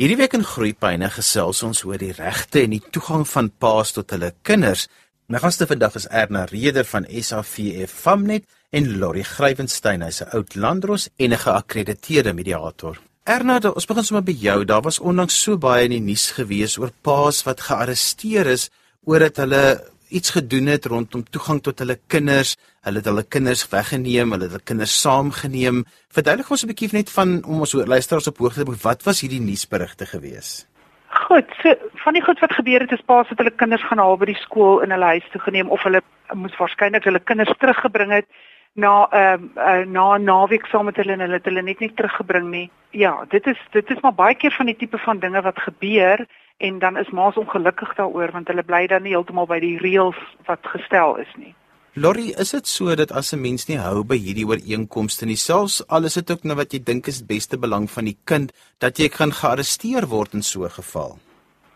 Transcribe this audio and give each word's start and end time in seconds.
Hierdie 0.00 0.16
week 0.16 0.32
in 0.32 0.44
Groepyne 0.48 1.10
gesels 1.12 1.58
ons 1.66 1.82
oor 1.84 2.00
die 2.00 2.14
regte 2.16 2.62
en 2.62 2.72
die 2.72 2.80
toegang 2.96 3.26
van 3.28 3.50
paas 3.60 3.90
tot 3.92 4.14
hulle 4.14 4.30
kinders. 4.40 4.86
My 5.28 5.36
gaste 5.42 5.66
vandag 5.68 5.98
is 6.00 6.06
Erna 6.08 6.46
Reder 6.48 6.86
van 6.88 7.04
SAVF 7.04 7.92
Famnet 7.92 8.46
en 8.72 8.88
Lori 9.02 9.20
Grywenstein, 9.20 10.00
hy's 10.00 10.22
'n 10.22 10.32
oud 10.32 10.56
landros 10.56 11.10
en 11.18 11.32
'n 11.32 11.42
geakkrediteerde 11.44 12.32
mediator. 12.32 12.96
Erna, 13.26 13.60
ons 13.60 13.86
begin 13.86 14.04
sommer 14.04 14.24
by 14.24 14.32
jou. 14.32 14.64
Daar 14.64 14.82
was 14.82 14.98
onlangs 14.98 15.42
so 15.42 15.58
baie 15.58 15.84
in 15.84 15.90
die 15.90 16.00
nuus 16.00 16.30
gewees 16.30 16.78
oor 16.78 16.90
paas 17.02 17.44
wat 17.44 17.60
gearresteer 17.60 18.46
is 18.46 18.70
oor 19.04 19.18
dat 19.18 19.36
hulle 19.36 19.92
iets 20.18 20.34
gedoen 20.36 20.66
het 20.72 20.86
rondom 20.86 21.24
toegang 21.24 21.62
tot 21.62 21.78
hulle 21.82 21.98
kinders. 22.06 22.56
Hulle 22.86 23.00
het 23.00 23.08
hulle 23.10 23.24
kinders 23.24 23.64
weggeneem, 23.72 24.34
hulle 24.34 24.48
het 24.48 24.56
hulle 24.56 24.68
kinders 24.70 24.94
saamgeneem. 25.00 25.84
Verduidelik 26.12 26.50
ons 26.50 26.64
'n 26.64 26.72
bietjie 26.72 26.92
net 26.92 27.10
van 27.10 27.44
om 27.44 27.60
ons 27.60 27.72
luisteraars 27.72 28.28
op 28.28 28.38
hoogte 28.38 28.60
te 28.60 28.64
bring. 28.64 28.82
Wat 28.82 29.02
was 29.02 29.20
hierdie 29.20 29.40
nuusberigte 29.40 30.06
gewees? 30.06 30.66
Goed, 31.12 31.48
so 31.62 31.74
van 32.04 32.12
die 32.12 32.22
goed 32.22 32.40
wat 32.40 32.52
gebeur 32.52 32.80
het 32.80 32.92
is 32.92 33.04
paas 33.06 33.28
het 33.28 33.38
hulle 33.38 33.50
kinders 33.50 33.84
gaan 33.84 33.98
haal 33.98 34.16
by 34.16 34.24
die 34.24 34.42
skool 34.44 34.80
in 34.80 34.90
hulle 34.90 35.04
huis 35.04 35.28
toe 35.32 35.40
geneem 35.40 35.68
of 35.68 35.82
hulle 35.82 36.00
moes 36.34 36.56
waarskynlik 36.56 37.04
hulle 37.04 37.20
kinders 37.20 37.52
teruggebring 37.58 38.12
het 38.12 38.26
na 38.74 39.06
ehm 39.10 39.50
uh, 39.56 39.64
uh, 39.64 39.86
na 39.86 40.16
naweek 40.16 40.66
saam 40.66 40.88
met 40.88 40.96
hulle 40.96 41.12
en 41.12 41.20
hulle 41.20 41.36
het 41.36 41.44
hulle 41.44 41.62
net 41.62 41.80
nie 41.80 41.92
teruggebring 41.92 42.48
nie. 42.50 42.70
Ja, 42.90 43.24
dit 43.28 43.46
is 43.46 43.58
dit 43.70 43.90
is 43.90 44.00
maar 44.00 44.14
baie 44.14 44.34
keer 44.34 44.54
van 44.56 44.66
die 44.66 44.76
tipe 44.76 44.98
van 44.98 45.18
dinge 45.18 45.42
wat 45.42 45.58
gebeur 45.60 46.26
en 46.62 46.78
dan 46.78 46.96
is 46.96 47.10
ma's 47.10 47.36
ongelukkig 47.40 47.94
daaroor 47.98 48.30
want 48.32 48.48
hulle 48.48 48.62
bly 48.62 48.86
dan 48.86 49.02
nie 49.02 49.14
heeltemal 49.16 49.48
by 49.50 49.58
die 49.62 49.78
reëls 49.82 50.18
wat 50.46 50.70
gestel 50.74 51.18
is 51.22 51.34
nie. 51.36 51.54
Lori, 51.94 52.30
is 52.40 52.54
dit 52.54 52.66
so 52.66 52.94
dat 52.96 53.10
as 53.12 53.32
'n 53.34 53.40
mens 53.40 53.66
nie 53.68 53.76
hou 53.76 54.04
by 54.04 54.16
hierdie 54.16 54.46
ooreenkomste 54.46 55.26
nie, 55.26 55.36
selfs 55.36 55.82
al 55.88 56.04
is 56.04 56.14
dit 56.14 56.30
ook 56.30 56.44
nou 56.44 56.56
wat 56.56 56.72
jy 56.72 56.80
dink 56.80 57.06
is 57.06 57.26
beste 57.26 57.58
belang 57.58 57.90
van 57.90 58.04
die 58.04 58.16
kind, 58.24 58.52
dat 58.78 58.96
jy 58.98 59.08
kan 59.08 59.32
gearresteer 59.32 60.06
word 60.08 60.34
in 60.34 60.42
so 60.42 60.64
'n 60.64 60.70
geval? 60.70 61.18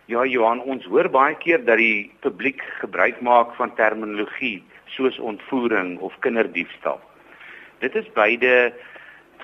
Ja, 0.06 0.24
Johan, 0.24 0.62
ons 0.62 0.84
hoor 0.84 1.09
baie 1.09 1.34
keer 1.34 1.64
dat 1.64 1.76
die 1.76 2.10
publiek 2.21 2.62
gebruik 2.80 3.21
maak 3.21 3.54
van 3.56 3.74
terminologie 3.74 4.62
soos 4.87 5.18
ontvoering 5.18 5.98
of 5.98 6.18
kinderdiefstal. 6.21 7.00
Dit 7.80 7.95
is 7.95 8.06
beide 8.15 8.73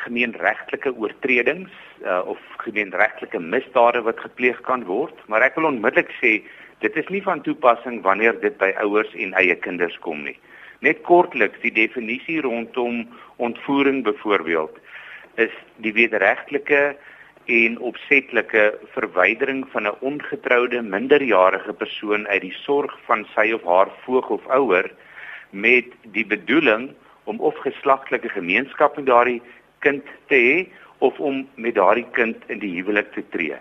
gemeenregtelike 0.05 0.93
oortredings 0.99 1.73
uh, 2.05 2.21
of 2.27 2.39
gemeenregtelike 2.65 3.39
misdade 3.39 4.03
wat 4.07 4.21
gepleeg 4.21 4.61
kan 4.69 4.85
word, 4.89 5.15
maar 5.27 5.45
ek 5.47 5.59
wil 5.59 5.71
onmiddellik 5.71 6.11
sê 6.21 6.41
dit 6.83 6.97
is 6.99 7.09
nie 7.15 7.23
van 7.23 7.43
toepassing 7.47 8.01
wanneer 8.07 8.39
dit 8.43 8.57
by 8.59 8.73
ouers 8.83 9.13
en 9.15 9.35
eie 9.39 9.55
kinders 9.55 9.99
kom 10.03 10.25
nie. 10.27 10.39
Net 10.83 11.05
kortliks 11.07 11.61
die 11.63 11.75
definisie 11.75 12.41
rondom 12.43 13.05
ontvoering 13.39 14.03
byvoorbeeld 14.03 14.81
is 15.41 15.55
die 15.85 15.95
wederregtelike 15.95 16.97
en 17.47 17.79
opsetlike 17.79 18.65
verwydering 18.95 19.65
van 19.71 19.87
'n 19.87 19.99
ongetroude 20.01 20.83
minderjarige 20.83 21.73
persoon 21.73 22.27
uit 22.29 22.43
die 22.43 22.57
sorg 22.67 22.99
van 23.07 23.27
sy 23.35 23.53
of 23.53 23.63
haar 23.63 23.91
voog 24.05 24.29
of 24.29 24.47
ouer 24.47 24.91
met 25.51 25.87
die 26.03 26.27
bedoeling 26.27 26.95
om 27.25 27.41
of 27.41 27.57
geslagtelike 27.57 28.29
gemeenskap 28.29 28.97
met 28.97 29.07
daardie 29.07 29.43
kind 29.85 30.07
te 30.31 30.39
hê 30.39 30.57
of 31.03 31.19
om 31.19 31.43
met 31.55 31.75
daardie 31.75 32.07
kind 32.17 32.43
in 32.47 32.63
die 32.63 32.73
huwelik 32.77 33.13
te 33.13 33.25
tree. 33.35 33.59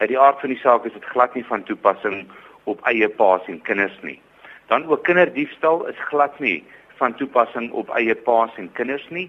Uit 0.00 0.08
die 0.08 0.18
aard 0.18 0.40
van 0.40 0.52
die 0.54 0.60
saak 0.62 0.86
is 0.88 0.96
dit 0.96 1.08
glad 1.12 1.34
nie 1.36 1.44
van 1.44 1.64
toepassing 1.68 2.22
op 2.70 2.80
eie 2.88 3.08
paas 3.08 3.46
en 3.52 3.60
kinders 3.68 3.96
nie. 4.02 4.18
Dan 4.72 4.86
ook 4.88 5.04
kinderdiefstal 5.04 5.84
is 5.90 6.06
glad 6.08 6.38
nie 6.40 6.60
van 7.00 7.16
toepassing 7.20 7.70
op 7.72 7.90
eie 7.98 8.14
paas 8.14 8.54
en 8.60 8.70
kinders 8.78 9.06
nie. 9.10 9.28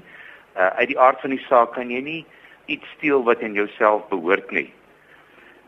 Uh, 0.56 0.68
uit 0.80 0.92
die 0.94 1.00
aard 1.00 1.20
van 1.23 1.36
die 1.36 1.44
saak 1.48 1.73
kan 1.76 1.92
jy 1.92 2.02
nie 2.06 2.22
iets 2.72 2.88
steel 2.98 3.23
wat 3.28 3.44
aan 3.44 3.58
jouself 3.58 4.08
behoort 4.12 4.52
nie. 4.56 4.70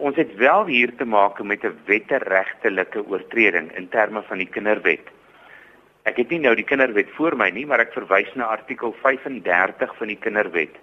Ons 0.03 0.17
het 0.19 0.31
wel 0.39 0.65
hier 0.71 0.91
te 0.99 1.05
maak 1.05 1.39
met 1.43 1.63
'n 1.63 1.75
wetteregtelike 1.85 3.03
oortreding 3.07 3.71
in 3.75 3.89
terme 3.89 4.21
van 4.21 4.37
die 4.37 4.49
kinderwet. 4.49 5.07
Ek 6.03 6.17
het 6.19 6.33
nie 6.33 6.41
nou 6.43 6.51
die 6.59 6.65
kinderwet 6.67 7.11
voor 7.15 7.37
my 7.39 7.47
nie, 7.55 7.63
maar 7.63 7.79
ek 7.79 7.93
verwys 7.95 8.31
na 8.35 8.49
artikel 8.51 8.91
35 8.99 9.93
van 9.99 10.09
die 10.11 10.19
kinderwet 10.19 10.75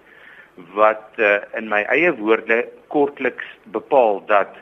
wat 0.76 1.18
uh, 1.20 1.42
in 1.56 1.68
my 1.68 1.82
eie 1.92 2.10
woorde 2.16 2.62
kortliks 2.92 3.44
bepaal 3.74 4.22
dat 4.30 4.56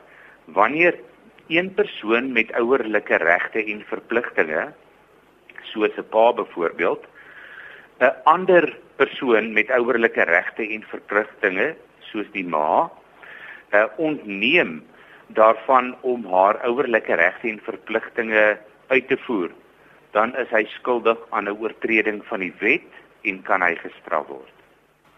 wanneer 0.57 0.97
een 1.47 1.71
persoon 1.73 2.31
met 2.35 2.51
ouerlike 2.59 3.17
regte 3.23 3.63
en 3.71 3.81
verpligtinge 3.87 4.67
soos 5.71 5.95
'n 5.97 6.07
pa 6.11 6.25
byvoorbeeld 6.33 7.07
'n 7.99 8.11
ander 8.23 8.77
persoon 8.95 9.53
met 9.53 9.71
ouerlike 9.71 10.23
regte 10.23 10.63
en 10.75 10.83
verpligtinge 10.83 11.75
soos 12.11 12.27
die 12.35 12.45
ma 12.45 12.91
uh, 13.71 13.87
ontneem 13.97 14.83
daarvan 15.27 15.95
om 16.01 16.25
haar 16.25 16.59
ouerlike 16.67 17.15
regte 17.15 17.47
en 17.47 17.59
verpligtinge 17.63 18.57
uit 18.87 19.07
te 19.07 19.17
voer 19.17 19.51
dan 20.11 20.35
is 20.35 20.49
hy 20.51 20.63
skuldig 20.79 21.17
aan 21.29 21.47
'n 21.47 21.57
oortreding 21.57 22.23
van 22.29 22.39
die 22.39 22.53
wet 22.59 22.89
en 23.23 23.41
kan 23.43 23.61
hy 23.61 23.75
gestraf 23.75 24.27
word. 24.27 24.55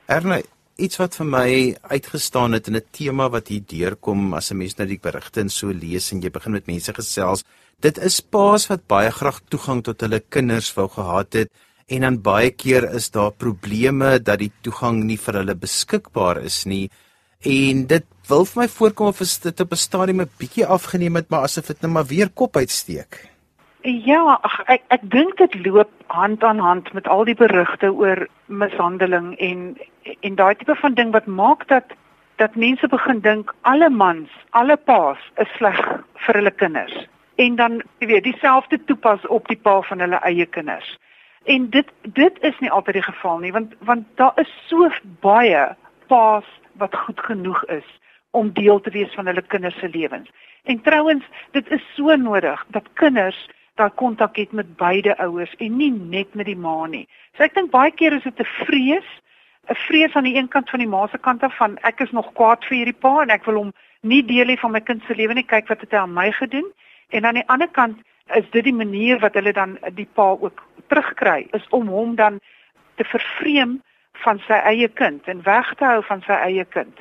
Erne, 0.08 0.44
iets 0.76 0.98
wat 0.98 1.16
vir 1.16 1.26
my 1.26 1.76
uitgestaan 1.82 2.54
het 2.58 2.68
in 2.68 2.76
'n 2.76 2.92
tema 2.92 3.30
wat 3.30 3.48
hier 3.48 3.64
deurkom 3.66 4.34
as 4.34 4.52
'n 4.52 4.58
mens 4.58 4.78
nou 4.78 4.88
die 4.88 5.00
berigte 5.00 5.40
en 5.40 5.50
so 5.50 5.68
lees 5.68 6.12
en 6.12 6.22
jy 6.22 6.30
begin 6.30 6.52
met 6.52 6.68
mense 6.68 6.94
gesels, 6.94 7.44
dit 7.80 7.98
is 7.98 8.22
paas 8.22 8.68
wat 8.68 8.88
baie 8.88 9.12
graag 9.12 9.40
toegang 9.50 9.84
tot 9.84 10.02
hulle 10.02 10.20
kinders 10.20 10.74
wou 10.76 10.88
gehad 10.88 11.34
het 11.34 11.50
en 11.88 12.02
dan 12.02 12.22
baie 12.22 12.52
keer 12.52 12.84
is 12.96 13.10
daar 13.12 13.32
probleme 13.32 14.20
dat 14.20 14.40
die 14.40 14.52
toegang 14.62 15.04
nie 15.04 15.18
vir 15.18 15.34
hulle 15.34 15.56
beskikbaar 15.56 16.44
is 16.44 16.66
nie. 16.66 16.90
En 17.42 17.88
dit 17.88 18.06
wil 18.28 18.46
vir 18.46 18.62
my 18.62 18.68
voorkom 18.68 19.08
of 19.08 19.20
dit 19.20 19.60
op 19.60 19.72
'n 19.72 19.76
stadium 19.76 20.22
'n 20.22 20.30
bietjie 20.38 20.66
afgeneem 20.66 21.16
het, 21.16 21.30
maar 21.30 21.44
asof 21.44 21.68
dit 21.68 21.82
net 21.82 21.92
maar 21.92 22.06
weer 22.06 22.30
kop 22.30 22.56
uitsteek. 22.56 23.31
Ja, 23.82 24.38
ach, 24.46 24.60
ek 24.70 24.84
ek 24.94 25.06
dink 25.10 25.40
dit 25.40 25.56
loop 25.66 25.90
hand 26.14 26.44
aan 26.46 26.60
hand 26.62 26.92
met 26.94 27.08
al 27.10 27.24
die 27.26 27.34
berigte 27.34 27.90
oor 27.90 28.28
mishandeling 28.46 29.32
en 29.42 29.78
en 30.22 30.36
daai 30.38 30.56
tipe 30.56 30.76
van 30.76 30.94
ding 30.94 31.10
wat 31.12 31.26
maak 31.26 31.66
dat 31.68 31.96
dat 32.38 32.56
mense 32.56 32.88
begin 32.88 33.22
dink 33.26 33.54
alle 33.62 33.90
mans, 33.90 34.30
alle 34.52 34.78
paas 34.78 35.18
is 35.42 35.50
sleg 35.58 35.80
vir 36.26 36.38
hulle 36.38 36.52
kinders. 36.52 36.94
En 37.42 37.56
dan 37.56 37.82
jy 38.00 38.08
weet, 38.08 38.24
dieselfde 38.24 38.78
toepas 38.86 39.26
op 39.28 39.48
die 39.50 39.58
pa 39.58 39.82
van 39.82 40.00
hulle 40.00 40.20
eie 40.30 40.46
kinders. 40.46 40.98
En 41.50 41.70
dit 41.70 41.90
dit 42.04 42.38
is 42.42 42.60
nie 42.60 42.72
altyd 42.72 43.00
die 43.00 43.08
geval 43.10 43.40
nie, 43.40 43.52
want 43.52 43.74
want 43.80 44.06
daar 44.22 44.38
is 44.38 44.52
so 44.68 44.92
baie 45.26 45.64
paas 46.08 46.46
wat 46.78 46.96
goed 46.96 47.20
genoeg 47.20 47.66
is 47.66 47.88
om 48.32 48.54
deel 48.54 48.80
te 48.82 48.94
wees 48.94 49.14
van 49.18 49.26
hulle 49.26 49.42
kinders 49.42 49.80
se 49.80 49.90
lewens. 49.90 50.30
En 50.70 50.82
trouens, 50.82 51.26
dit 51.52 51.72
is 51.72 51.82
so 51.96 52.16
nodig 52.16 52.66
dat 52.70 52.94
kinders 52.94 53.50
daai 53.76 53.90
kontak 53.96 54.36
het 54.36 54.52
met 54.52 54.76
beide 54.78 55.18
ouers 55.18 55.54
en 55.58 55.78
nie 55.78 55.92
net 55.92 56.34
met 56.36 56.46
die 56.46 56.58
ma 56.58 56.86
nie. 56.88 57.08
So 57.38 57.44
ek 57.44 57.56
dink 57.56 57.72
baie 57.72 57.92
keer 57.92 58.14
is 58.14 58.24
dit 58.24 58.40
'n 58.40 58.50
vrees, 58.66 59.10
'n 59.70 59.76
vrees 59.88 60.16
aan 60.16 60.24
die 60.24 60.36
een 60.36 60.48
kant 60.48 60.70
van 60.70 60.80
die 60.80 60.88
ma 60.88 61.08
se 61.08 61.18
kant 61.18 61.44
af 61.44 61.56
van 61.58 61.78
ek 61.84 62.00
is 62.02 62.12
nog 62.12 62.34
kwaad 62.34 62.66
vir 62.66 62.78
hierdie 62.78 63.02
pa 63.02 63.22
en 63.22 63.30
ek 63.30 63.46
wil 63.46 63.56
hom 63.56 63.74
nie 64.02 64.24
deel 64.24 64.48
hê 64.48 64.58
van 64.60 64.72
my 64.72 64.82
kind 64.82 65.04
se 65.08 65.16
lewe 65.16 65.34
nie, 65.34 65.44
kyk 65.44 65.68
wat 65.68 65.82
het 65.82 65.92
hy 65.92 65.98
aan 65.98 66.14
my 66.14 66.32
gedoen. 66.32 66.72
En 67.10 67.26
aan 67.26 67.40
die 67.40 67.48
ander 67.48 67.68
kant 67.68 67.98
is 68.36 68.50
dit 68.52 68.64
die 68.64 68.74
manier 68.74 69.20
wat 69.20 69.34
hulle 69.34 69.54
dan 69.54 69.78
die 69.94 70.08
pa 70.14 70.36
ook 70.40 70.64
terugkry, 70.88 71.48
is 71.52 71.68
om 71.70 71.88
hom 71.88 72.16
dan 72.16 72.40
te 72.96 73.04
vervreem 73.04 73.82
van 74.24 74.40
sy 74.48 74.54
eie 74.54 74.88
kind 74.88 75.28
en 75.28 75.44
weg 75.44 75.74
te 75.76 75.86
hou 75.86 76.02
van 76.04 76.22
sy 76.22 76.38
eie 76.48 76.66
kind. 76.66 77.00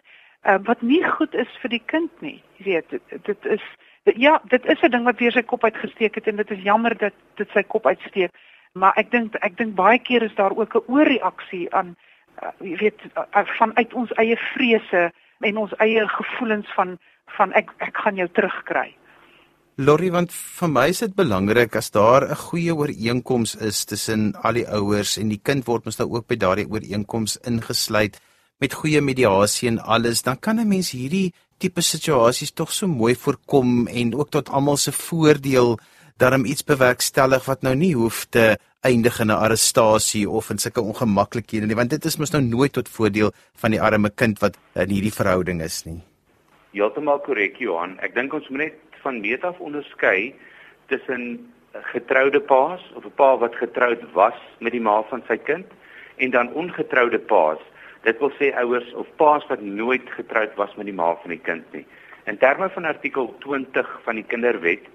Uh, 0.48 0.56
wat 0.64 0.82
nie 0.82 1.02
goed 1.04 1.34
is 1.34 1.50
vir 1.62 1.70
die 1.70 1.82
kind 1.92 2.22
nie. 2.24 2.42
Jy 2.58 2.64
weet, 2.64 2.90
dit, 2.90 3.24
dit 3.24 3.46
is 3.56 3.64
Ja, 4.02 4.40
dit 4.48 4.64
is 4.64 4.80
'n 4.80 4.90
ding 4.90 5.04
wat 5.04 5.18
weer 5.18 5.32
sy 5.32 5.42
kop 5.42 5.64
uitgesteek 5.64 6.14
het 6.14 6.26
en 6.26 6.36
dit 6.36 6.50
is 6.50 6.62
jammer 6.62 6.96
dat 6.98 7.12
dit 7.34 7.48
sy 7.52 7.62
kop 7.62 7.86
uitsteek. 7.86 8.30
Maar 8.72 8.92
ek 8.96 9.10
dink 9.10 9.34
ek 9.34 9.56
dink 9.56 9.74
baie 9.74 9.98
keer 9.98 10.22
is 10.22 10.34
daar 10.34 10.56
ook 10.56 10.74
'n 10.74 10.84
oorreaksie 10.86 11.74
aan 11.74 11.96
uh, 12.42 12.48
jy 12.60 12.76
weet 12.76 13.00
uh, 13.16 13.44
vanuit 13.58 13.94
ons 13.94 14.10
eie 14.12 14.36
vrese 14.36 15.12
en 15.40 15.56
ons 15.56 15.72
eie 15.76 16.08
gevoelens 16.08 16.72
van 16.74 16.98
van 17.36 17.52
ek 17.52 17.70
ek 17.78 17.96
gaan 17.96 18.16
jou 18.16 18.28
terugkry. 18.28 18.94
Lori, 19.76 20.10
want 20.10 20.32
vir 20.32 20.68
my 20.68 20.88
is 20.88 20.98
dit 20.98 21.14
belangrik 21.14 21.76
as 21.76 21.90
daar 21.90 22.28
'n 22.28 22.34
goeie 22.36 22.74
ooreenkoms 22.74 23.54
is 23.56 23.84
tussen 23.84 24.34
al 24.42 24.52
die 24.52 24.68
ouers 24.68 25.16
en 25.16 25.28
die 25.28 25.40
kind 25.42 25.66
word 25.66 25.84
mos 25.84 25.98
nou 25.98 26.08
ook 26.10 26.26
by 26.26 26.36
daardie 26.36 26.68
ooreenkoms 26.68 27.36
ingesluit 27.36 28.20
met 28.60 28.74
goeie 28.74 29.00
mediasie 29.00 29.68
en 29.68 29.78
alles, 29.78 30.22
dan 30.22 30.38
kan 30.38 30.60
'n 30.60 30.68
mens 30.68 30.90
hierdie 30.90 31.32
tipe 31.60 31.82
situasies 31.84 32.54
tog 32.56 32.72
so 32.72 32.88
mooi 32.88 33.14
voorkom 33.14 33.86
en 33.88 34.14
ook 34.16 34.30
tot 34.36 34.48
almal 34.48 34.76
se 34.80 34.92
voordeel 34.96 35.76
daarom 36.20 36.44
iets 36.44 36.64
bewerkstellig 36.64 37.46
wat 37.48 37.62
nou 37.62 37.74
nie 37.76 37.94
hoef 37.94 38.24
te 38.36 38.56
eindig 38.80 39.20
in 39.20 39.30
'n 39.30 39.42
arrestasie 39.44 40.28
of 40.28 40.50
in 40.50 40.58
sulke 40.58 40.80
ongemaklikhede 40.80 41.66
nie 41.66 41.76
want 41.76 41.90
dit 41.90 42.04
is 42.04 42.16
mos 42.18 42.32
nou 42.32 42.42
nooit 42.42 42.72
tot 42.72 42.88
voordeel 42.88 43.32
van 43.62 43.70
die 43.70 43.80
arme 43.80 44.10
kind 44.10 44.38
wat 44.40 44.56
in 44.74 44.88
hierdie 44.88 45.18
verhouding 45.20 45.62
is 45.62 45.84
nie. 45.84 46.00
Heeltemal 46.72 47.20
korrek 47.20 47.56
Johan. 47.58 47.98
Ek 48.00 48.14
dink 48.14 48.32
ons 48.32 48.48
moet 48.48 48.58
net 48.58 48.78
van 49.02 49.20
meet 49.20 49.44
af 49.44 49.58
onderskei 49.58 50.34
tussen 50.86 51.52
getroude 51.92 52.40
paas 52.40 52.80
of 52.94 53.04
'n 53.04 53.12
pa 53.16 53.36
wat 53.36 53.54
getroud 53.54 54.00
was 54.12 54.38
met 54.58 54.72
die 54.72 54.80
ma 54.80 55.02
van 55.02 55.22
sy 55.28 55.36
kind 55.36 55.66
en 56.16 56.30
dan 56.30 56.52
ongetroude 56.52 57.18
paas 57.18 57.58
Dit 58.06 58.18
wil 58.18 58.32
sê 58.38 58.52
ouers 58.62 58.92
of 58.94 59.08
paas 59.20 59.46
wat 59.48 59.60
nooit 59.60 60.08
getroud 60.16 60.54
was 60.60 60.74
met 60.76 60.88
die 60.88 60.96
ma 60.96 61.12
van 61.22 61.34
die 61.34 61.42
kind 61.44 61.64
nie. 61.76 61.86
In 62.30 62.38
terme 62.38 62.70
van 62.70 62.84
artikel 62.84 63.34
20 63.44 63.90
van 64.04 64.20
die 64.20 64.24
Kinderwet, 64.24 64.86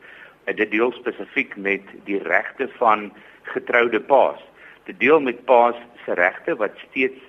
dit 0.45 0.71
deel 0.71 0.91
spesifiek 0.91 1.55
met 1.57 1.85
die 2.05 2.19
regte 2.23 2.67
van 2.77 3.11
getroude 3.53 4.01
paas. 4.01 4.41
Dit 4.85 4.99
deel 4.99 5.21
met 5.21 5.45
paas 5.45 5.77
se 6.05 6.13
regte 6.13 6.55
wat 6.55 6.77
steeds 6.89 7.21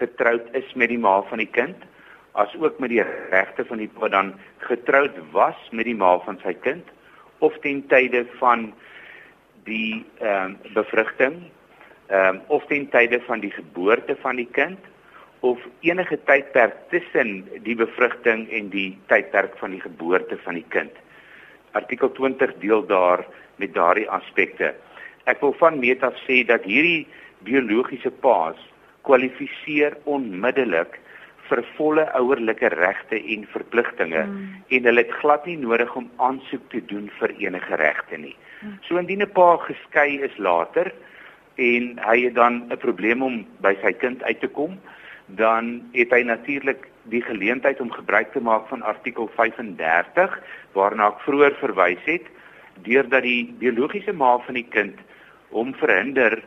getroud 0.00 0.48
is 0.52 0.74
met 0.74 0.88
die 0.92 1.00
ma 1.00 1.20
van 1.28 1.40
die 1.40 1.50
kind, 1.50 1.84
asook 2.38 2.78
met 2.78 2.92
die 2.92 3.02
regte 3.30 3.64
van 3.68 3.80
die 3.82 3.90
pa 3.92 4.08
dan 4.12 4.34
getroud 4.64 5.16
was 5.32 5.58
met 5.70 5.88
die 5.88 5.96
ma 5.96 6.16
van 6.26 6.38
sy 6.44 6.54
kind 6.66 6.84
of 7.44 7.56
ten 7.64 7.80
tye 7.90 8.24
van 8.40 8.68
die 9.68 10.04
ehm 10.20 10.54
um, 10.54 10.74
bevrugting 10.76 11.40
ehm 12.08 12.36
um, 12.36 12.40
of 12.58 12.66
ten 12.70 12.86
tye 12.94 13.20
van 13.26 13.42
die 13.44 13.52
geboorte 13.56 14.16
van 14.22 14.36
die 14.36 14.48
kind 14.60 14.78
of 15.40 15.58
enige 15.80 16.18
tydperk 16.26 16.74
tussen 16.90 17.44
die 17.62 17.76
bevrugting 17.78 18.48
en 18.50 18.70
die 18.72 18.98
tydperk 19.06 19.58
van 19.58 19.70
die 19.76 19.80
geboorte 19.80 20.38
van 20.44 20.58
die 20.58 20.66
kind. 20.74 20.92
Artikel 21.78 22.10
20 22.12 22.56
deel 22.62 22.86
daar 22.86 23.24
met 23.56 23.74
daardie 23.74 24.08
aspekte. 24.10 24.74
Ek 25.24 25.40
wil 25.40 25.54
van 25.60 25.78
meet 25.78 26.02
af 26.02 26.16
sê 26.26 26.42
dat 26.46 26.64
hierdie 26.66 27.06
biologiese 27.46 28.10
paas 28.24 28.58
kwalifiseer 29.06 29.96
onmiddellik 30.10 30.98
vir 31.48 31.62
volle 31.76 32.04
ouerlike 32.18 32.68
regte 32.74 33.16
en 33.34 33.46
verpligtinge 33.52 34.24
mm. 34.26 34.48
en 34.74 34.88
hulle 34.90 35.04
het 35.04 35.14
glad 35.22 35.46
nie 35.48 35.56
nodig 35.60 35.94
om 35.96 36.10
aansoek 36.24 36.64
te 36.74 36.82
doen 36.90 37.08
vir 37.20 37.32
enige 37.40 37.78
regte 37.80 38.18
nie. 38.20 38.34
Mm. 38.60 38.74
So 38.88 38.98
indien 39.00 39.22
'n 39.22 39.32
pa 39.32 39.56
geskei 39.64 40.20
is 40.28 40.36
later 40.38 40.92
en 41.56 41.98
hy 42.04 42.18
het 42.26 42.34
dan 42.34 42.68
'n 42.68 42.76
probleem 42.76 43.22
om 43.22 43.46
by 43.60 43.74
sy 43.82 43.92
kind 43.92 44.22
uit 44.22 44.40
te 44.40 44.48
kom, 44.48 44.78
dan 45.36 45.82
het 45.92 46.12
hy 46.14 46.22
natuurlik 46.24 46.88
die 47.12 47.22
geleentheid 47.22 47.80
om 47.80 47.92
gebruik 47.92 48.32
te 48.32 48.40
maak 48.40 48.68
van 48.68 48.82
artikel 48.82 49.28
35 49.36 50.38
waarna 50.76 51.10
ek 51.12 51.24
vroeër 51.26 51.56
verwys 51.60 52.04
het 52.08 52.28
deurdat 52.86 53.24
die 53.26 53.48
biologiese 53.60 54.12
ma 54.12 54.36
van 54.46 54.56
die 54.56 54.68
kind 54.72 55.00
hom 55.52 55.74
verhinder 55.80 56.38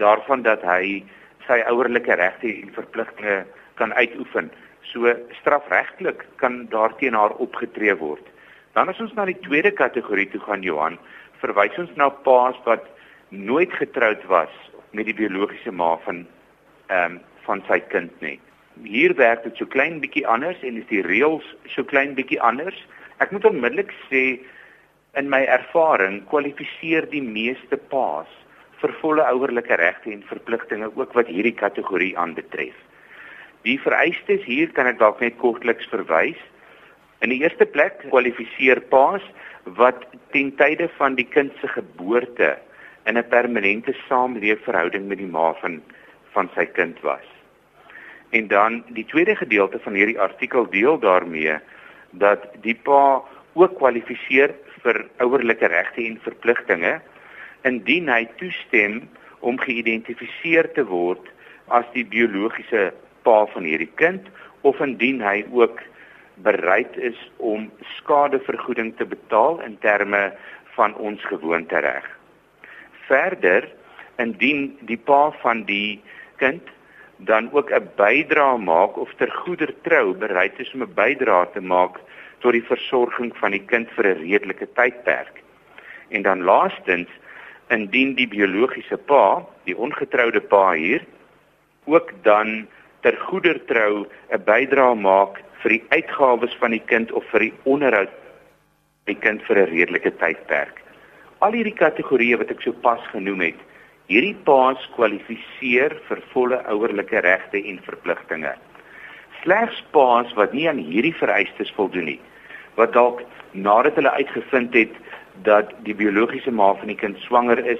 daarvan 0.00 0.42
dat 0.42 0.64
hy 0.64 1.04
sy 1.46 1.60
ouerlike 1.68 2.16
regte 2.16 2.48
en 2.48 2.72
verpligtinge 2.76 3.44
kan 3.80 3.92
uitoefen. 3.96 4.50
So 4.92 5.12
strafregtelik 5.40 6.24
kan 6.40 6.66
daarteen 6.72 7.16
haar 7.16 7.36
opgetree 7.40 7.94
word. 7.96 8.24
Dan 8.76 8.88
as 8.88 9.00
ons 9.02 9.14
na 9.16 9.26
die 9.28 9.38
tweede 9.44 9.72
kategorie 9.74 10.28
toe 10.30 10.40
gaan 10.44 10.64
Johan, 10.66 10.98
verwys 11.40 11.76
ons 11.80 11.92
na 11.96 12.10
paas 12.26 12.58
wat 12.66 12.86
nooit 13.30 13.72
getroud 13.78 14.22
was 14.30 14.52
met 14.92 15.06
die 15.08 15.16
biologiese 15.16 15.72
ma 15.72 15.94
van 16.04 16.24
ehm 16.90 17.18
um, 17.18 17.20
van 17.46 17.62
sy 17.66 17.78
kind 17.90 18.12
nie. 18.20 18.36
Hier 18.84 19.14
werk 19.16 19.42
dit 19.44 19.56
so 19.56 19.66
klein 19.66 19.98
bietjie 20.02 20.26
anders 20.28 20.60
en 20.66 20.76
is 20.76 20.88
die 20.90 21.02
reëls 21.02 21.46
so 21.72 21.84
klein 21.84 22.12
bietjie 22.14 22.40
anders. 22.44 22.76
Ek 23.24 23.32
moet 23.32 23.46
onmiddellik 23.48 23.94
sê 24.10 24.24
in 25.18 25.30
my 25.32 25.40
ervaring 25.50 26.20
kwalifiseer 26.30 27.08
die 27.10 27.24
meeste 27.24 27.78
paas 27.90 28.30
vir 28.80 28.92
volle 29.00 29.24
ouerlike 29.32 29.76
regte 29.80 30.12
en 30.12 30.22
verpligtinge 30.28 30.92
ook 30.94 31.16
wat 31.18 31.32
hierdie 31.32 31.56
kategorie 31.56 32.12
aanbetref. 32.18 32.76
Die 33.66 33.76
vereistes 33.82 34.44
hier 34.46 34.70
kan 34.76 34.88
ek 34.88 35.00
dalk 35.00 35.20
net 35.20 35.36
kortliks 35.40 35.88
verwys. 35.92 36.38
In 37.20 37.32
die 37.34 37.42
eerste 37.42 37.66
plek 37.68 37.98
kwalifiseer 38.06 38.80
paas 38.92 39.24
wat 39.80 40.06
ten 40.32 40.54
tye 40.56 40.88
van 40.96 41.18
die 41.18 41.28
kind 41.28 41.52
se 41.60 41.68
geboorte 41.68 42.56
in 43.06 43.18
'n 43.18 43.28
permanente 43.28 43.92
saamleefverhouding 44.08 45.08
met 45.08 45.18
die 45.18 45.26
ma 45.26 45.52
van 45.60 45.82
van 46.34 46.50
sy 46.54 46.66
kind 46.76 47.00
was. 47.06 47.26
En 48.30 48.48
dan 48.48 48.82
die 48.94 49.04
tweede 49.04 49.36
gedeelte 49.36 49.78
van 49.82 49.94
hierdie 49.98 50.20
artikel 50.20 50.68
deel 50.70 50.98
daarmee 50.98 51.58
dat 52.10 52.46
die 52.62 52.74
pa 52.74 53.22
ook 53.52 53.76
kwalifiseer 53.78 54.54
vir 54.82 55.04
ouerlike 55.18 55.66
regte 55.66 56.04
en 56.06 56.20
verpligtinge 56.22 57.00
indien 57.68 58.08
hy 58.08 58.24
toestem 58.40 59.02
om 59.40 59.58
geïdentifiseer 59.60 60.70
te 60.76 60.84
word 60.86 61.26
as 61.68 61.86
die 61.94 62.06
biologiese 62.06 62.90
pa 63.26 63.44
van 63.52 63.66
hierdie 63.68 63.90
kind 64.00 64.28
of 64.66 64.80
indien 64.84 65.20
hy 65.24 65.42
ook 65.50 65.80
bereid 66.44 66.96
is 66.96 67.18
om 67.36 67.68
skadevergoeding 67.98 68.94
te 68.96 69.04
betaal 69.04 69.60
in 69.66 69.76
terme 69.84 70.30
van 70.76 70.94
ons 70.96 71.24
gewoontereg. 71.28 72.06
Verder 73.08 73.68
indien 74.22 74.70
die 74.88 74.96
pa 74.96 75.30
van 75.42 75.64
die 75.68 76.00
kind 76.42 76.62
dan 77.16 77.52
ook 77.52 77.70
'n 77.70 77.90
bydrae 77.96 78.58
maak 78.58 78.96
of 78.96 79.14
ter 79.14 79.30
goeder 79.30 79.74
trou 79.82 80.14
bereid 80.14 80.58
is 80.58 80.72
om 80.74 80.82
'n 80.82 80.94
bydrae 80.94 81.46
te 81.52 81.60
maak 81.60 82.00
tot 82.38 82.52
die 82.52 82.64
versorging 82.64 83.36
van 83.36 83.50
die 83.50 83.64
kind 83.72 83.88
vir 83.96 84.06
'n 84.06 84.20
redelike 84.20 84.68
tydperk. 84.72 85.42
En 86.08 86.22
dan 86.22 86.42
laastens, 86.42 87.08
indien 87.68 88.14
die 88.14 88.28
biologiese 88.28 88.96
pa, 88.96 89.46
die 89.64 89.76
ongetroude 89.76 90.40
pa 90.40 90.72
hier, 90.72 91.04
ook 91.84 92.12
dan 92.22 92.66
ter 93.00 93.16
goeder 93.16 93.64
trou 93.64 94.06
'n 94.30 94.44
bydrae 94.44 94.94
maak 94.94 95.42
vir 95.62 95.70
die 95.70 95.84
uitgawes 95.88 96.56
van 96.60 96.70
die 96.70 96.84
kind 96.86 97.12
of 97.12 97.24
vir 97.30 97.40
die 97.40 97.54
onderhoud 97.62 98.12
van 99.04 99.14
die 99.14 99.20
kind 99.20 99.42
vir 99.42 99.56
'n 99.56 99.70
redelike 99.70 100.12
tydperk. 100.16 100.80
Al 101.38 101.52
hierdie 101.52 101.76
kategorieë 101.76 102.38
wat 102.38 102.50
ek 102.50 102.60
sopas 102.60 103.06
genoem 103.12 103.40
het, 103.40 103.60
Hierdie 104.10 104.34
paas 104.42 104.82
kwalifiseer 104.96 105.92
vir 106.08 106.20
volle 106.32 106.56
ouerlike 106.72 107.20
regte 107.22 107.60
en 107.70 107.76
verpligtinge. 107.84 108.56
Slegs 109.44 109.78
paas 109.94 110.32
wat 110.34 110.56
nie 110.56 110.64
aan 110.66 110.80
hierdie 110.82 111.14
vereistes 111.14 111.70
voldoen 111.76 112.08
nie, 112.10 112.18
wat 112.74 112.90
dalk 112.96 113.22
nadat 113.54 114.00
hulle 114.00 114.10
uitgevind 114.16 114.74
het 114.74 114.98
dat 115.46 115.70
die 115.86 115.94
biologiese 115.94 116.50
ma 116.50 116.72
van 116.80 116.90
die 116.90 116.98
kind 116.98 117.22
swanger 117.22 117.62
is, 117.62 117.78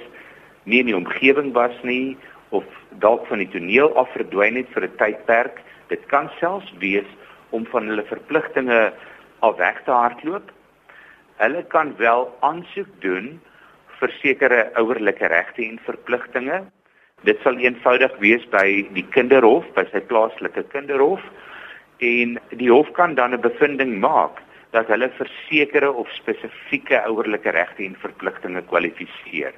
nie 0.63 0.79
in 0.79 0.93
die 0.93 0.95
omgewing 0.95 1.51
was 1.57 1.75
nie 1.83 2.15
of 2.55 2.63
dalk 3.03 3.27
van 3.27 3.43
die 3.43 3.51
toneel 3.51 3.91
af 3.99 4.15
verdwyn 4.15 4.55
het 4.55 4.71
vir 4.71 4.87
'n 4.87 4.97
tydperk, 5.03 5.59
dit 5.91 6.07
kan 6.07 6.31
selfs 6.39 6.71
wees 6.79 7.11
om 7.51 7.67
van 7.75 7.91
hulle 7.91 8.07
verpligtinge 8.07 8.93
af 9.43 9.57
weg 9.57 9.83
te 9.83 9.91
hardloop. 9.91 10.47
Hulle 11.43 11.63
kan 11.67 11.95
wel 11.97 12.31
aansoek 12.39 12.87
doen 13.03 13.41
vir 14.01 14.13
sekere 14.19 14.61
ouerlike 14.81 15.27
regte 15.29 15.63
en 15.63 15.79
verpligtinge. 15.85 16.63
Dit 17.23 17.41
sal 17.43 17.59
eenvoudig 17.61 18.13
wees 18.19 18.45
by 18.53 18.65
die 18.95 19.05
kinderhof, 19.13 19.67
by 19.77 19.85
sy 19.91 20.01
plaaslike 20.09 20.65
kinderhof 20.73 21.21
en 22.01 22.39
die 22.57 22.71
hof 22.71 22.89
kan 22.97 23.13
dan 23.15 23.33
'n 23.33 23.41
bevinding 23.41 23.99
maak 24.01 24.41
dat 24.73 24.87
hulle 24.87 25.09
vir 25.17 25.29
sekere 25.49 25.91
of 25.91 26.07
spesifieke 26.15 26.97
ouerlike 27.05 27.51
regte 27.51 27.83
en 27.85 27.95
verpligtinge 27.95 28.61
kwalifiseer. 28.71 29.53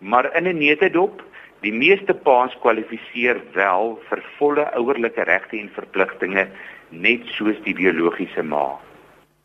Maar 0.00 0.36
in 0.36 0.46
'n 0.48 0.58
netedop, 0.58 1.22
die 1.60 1.72
meeste 1.72 2.14
paas 2.14 2.52
kwalifiseer 2.60 3.40
wel 3.54 3.98
vir 4.08 4.22
volle 4.38 4.66
ouerlike 4.74 5.22
regte 5.24 5.58
en 5.58 5.70
verpligtinge 5.72 6.48
net 6.90 7.22
soos 7.26 7.56
die 7.64 7.74
biologiese 7.74 8.42
ma. 8.42 8.78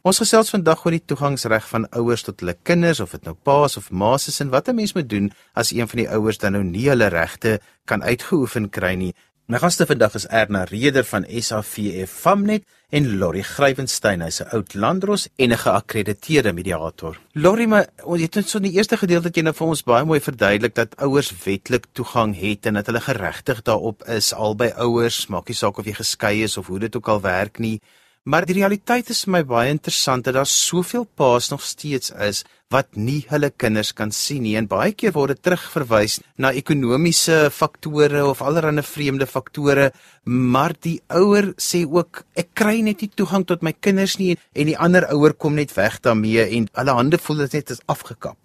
Ons 0.01 0.17
gesels 0.17 0.50
vandag 0.50 0.79
oor 0.81 0.96
die 0.96 1.03
toegangsreg 1.05 1.67
van 1.70 1.84
ouers 1.93 2.24
tot 2.25 2.39
hulle 2.41 2.55
kinders 2.65 3.03
of 3.03 3.12
dit 3.13 3.27
nou 3.27 3.36
paas 3.46 3.77
of 3.77 3.91
ma's 3.93 4.24
is 4.31 4.41
en 4.41 4.50
wat 4.50 4.70
'n 4.70 4.75
mens 4.75 4.96
moet 4.98 5.10
doen 5.10 5.29
as 5.53 5.70
een 5.72 5.88
van 5.88 6.00
die 6.01 6.10
ouers 6.10 6.39
dan 6.41 6.53
nou 6.53 6.63
nie 6.63 6.89
hulle 6.89 7.10
regte 7.10 7.60
kan 7.86 8.01
uitgeoefen 8.01 8.70
kry 8.70 8.96
nie. 8.96 9.13
My 9.46 9.60
gaste 9.60 9.86
vandag 9.86 10.15
is 10.15 10.25
Erna 10.25 10.63
Reder 10.63 11.03
van 11.03 11.25
SAVF 11.29 12.10
Famnet 12.10 12.63
en 12.89 13.17
Lori 13.17 13.43
Grywenstein, 13.43 14.22
hy's 14.22 14.41
'n 14.41 14.50
oud 14.55 14.74
landros 14.74 15.27
en 15.38 15.51
'n 15.51 15.58
geakkrediteerde 15.58 16.53
mediator. 16.53 17.20
Lori, 17.34 17.67
maar 17.67 17.88
ons 18.03 18.22
het 18.22 18.36
net 18.36 18.50
so 18.50 18.58
in 18.58 18.63
die 18.63 18.77
eerste 18.77 18.98
gedeelte 18.98 19.29
dat 19.29 19.36
jy 19.36 19.43
nou 19.43 19.53
vir 19.53 19.67
ons 19.67 19.84
baie 19.84 20.05
mooi 20.05 20.20
verduidelik 20.20 20.75
dat 20.75 20.98
ouers 20.98 21.31
wetlik 21.46 21.86
toegang 21.93 22.36
het 22.36 22.65
en 22.65 22.74
dat 22.74 22.86
hulle 22.86 23.01
geregtig 23.01 23.62
daarop 23.62 24.03
is 24.08 24.34
albei 24.34 24.72
ouers, 24.72 25.27
maak 25.27 25.48
nie 25.48 25.55
saak 25.55 25.77
of 25.77 25.86
jy 25.86 25.93
geskei 25.93 26.43
is 26.43 26.58
of 26.58 26.67
hoe 26.67 26.79
dit 26.79 26.96
ook 26.96 27.08
al 27.08 27.22
werk 27.22 27.60
nie. 27.60 27.81
Maar 28.23 28.45
die 28.45 28.53
realiteit 28.53 29.07
is 29.09 29.23
vir 29.25 29.31
my 29.33 29.39
baie 29.49 29.69
interessant 29.73 30.27
dat 30.27 30.35
daar 30.37 30.45
soveel 30.45 31.07
paas 31.17 31.47
nog 31.49 31.63
steeds 31.65 32.11
is 32.21 32.43
wat 32.69 32.93
nie 32.93 33.23
hulle 33.31 33.49
kinders 33.49 33.95
kan 33.97 34.11
sien 34.13 34.43
nie 34.45 34.53
en 34.59 34.67
baie 34.69 34.91
keer 34.93 35.15
word 35.15 35.33
dit 35.33 35.39
terugverwys 35.47 36.19
na 36.37 36.51
ekonomiese 36.53 37.49
faktore 37.49 38.21
of 38.29 38.43
allerlei 38.45 38.83
vreemde 38.85 39.25
faktore 39.25 39.87
maar 40.29 40.75
die 40.85 40.99
ouer 41.09 41.49
sê 41.57 41.81
ook 41.81 42.21
ek 42.37 42.51
kry 42.61 42.83
net 42.85 43.01
nie 43.01 43.09
toegang 43.09 43.47
tot 43.49 43.65
my 43.65 43.73
kinders 43.73 44.19
nie 44.21 44.35
en 44.53 44.69
die 44.69 44.77
ander 44.77 45.07
ouer 45.15 45.33
kom 45.33 45.57
net 45.57 45.73
weg 45.73 45.97
daarmee 46.05 46.45
en 46.45 46.67
hulle 46.77 46.95
hande 46.99 47.17
voel 47.17 47.41
dit 47.47 47.55
net 47.57 47.73
is 47.73 47.81
afgekap. 47.89 48.37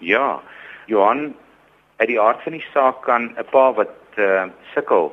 Ja, 0.00 0.40
Johan, 0.88 1.34
uit 2.00 2.08
die 2.08 2.20
aard 2.20 2.40
van 2.40 2.56
die 2.56 2.64
saak 2.72 3.04
kan 3.04 3.36
'n 3.36 3.44
pa 3.52 3.66
wat 3.76 4.16
uh, 4.16 4.48
sukkel 4.72 5.12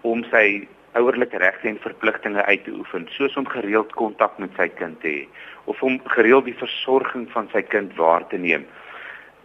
om 0.00 0.24
sy 0.32 0.64
ouerlike 0.96 1.38
regte 1.38 1.68
en 1.68 1.78
verpligtinge 1.82 2.44
uit 2.44 2.64
te 2.64 2.72
oefen, 2.72 3.06
soos 3.10 3.36
om 3.36 3.48
gereeld 3.48 3.92
kontak 3.92 4.38
met 4.42 4.50
sy 4.56 4.68
kind 4.68 5.00
te 5.00 5.08
hê 5.08 5.24
of 5.70 5.82
om 5.82 5.98
gereeld 6.16 6.46
die 6.46 6.58
versorging 6.58 7.26
van 7.32 7.48
sy 7.52 7.62
kind 7.62 7.94
waar 8.00 8.26
te 8.30 8.38
neem. 8.38 8.66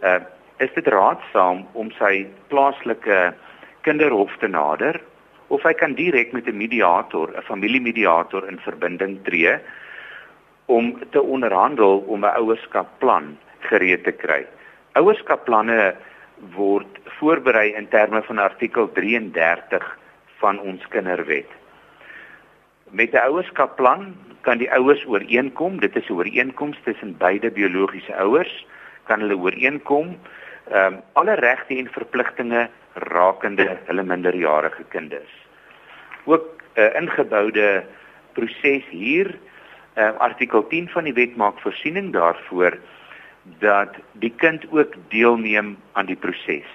Uh 0.00 0.20
is 0.62 0.70
dit 0.76 0.86
raadsaam 0.94 1.64
om 1.74 1.88
sy 1.98 2.26
plaaslike 2.52 3.16
kinderhof 3.82 4.36
te 4.38 4.46
nader 4.46 5.00
of 5.50 5.64
hy 5.66 5.72
kan 5.74 5.96
direk 5.98 6.30
met 6.32 6.46
'n 6.46 6.56
mediator, 6.56 7.32
'n 7.34 7.42
familiemediator 7.42 8.46
in 8.48 8.58
verbinding 8.58 9.18
tree 9.24 9.58
om 10.66 10.98
te 11.10 11.22
onderhandel 11.22 12.04
om 12.06 12.24
'n 12.24 12.36
ouerskapplan 12.40 13.38
gereed 13.60 14.04
te 14.04 14.12
kry. 14.12 14.46
Ouerskapplanne 14.94 15.94
word 16.54 16.98
voorberei 17.18 17.74
in 17.74 17.88
terme 17.88 18.22
van 18.22 18.38
artikel 18.38 18.92
33 18.92 19.98
van 20.42 20.60
ons 20.60 20.82
kinderwet. 20.88 21.50
Met 22.90 23.14
'n 23.14 23.24
ouerskapplan 23.28 24.14
kan 24.40 24.58
die 24.58 24.72
ouers 24.72 25.04
ooreenkom, 25.06 25.80
dit 25.80 25.96
is 25.96 26.08
'n 26.08 26.12
ooreenkoms 26.12 26.78
tussen 26.84 27.16
beide 27.16 27.50
biologiese 27.50 28.14
ouers, 28.14 28.66
kan 29.06 29.20
hulle 29.20 29.36
ooreenkom 29.36 30.18
ehm 30.70 30.94
um, 30.94 31.00
alle 31.12 31.34
regte 31.34 31.76
en 31.76 31.88
verpligtinge 31.90 32.68
rakende 32.94 33.78
hulle 33.86 34.02
minderjarige 34.02 34.84
kinders. 34.88 35.32
Ook 36.24 36.46
'n 36.74 36.80
uh, 36.80 36.94
ingeboude 37.00 37.84
proses 38.32 38.84
hier, 38.90 39.38
uh, 39.96 40.10
artikel 40.18 40.66
10 40.66 40.88
van 40.88 41.04
die 41.04 41.12
wet 41.12 41.36
maak 41.36 41.58
voorsiening 41.60 42.12
daarvoor 42.12 42.78
dat 43.58 43.94
die 44.12 44.32
kind 44.36 44.66
ook 44.70 44.94
deelneem 45.08 45.76
aan 45.92 46.06
die 46.06 46.16
proses. 46.16 46.68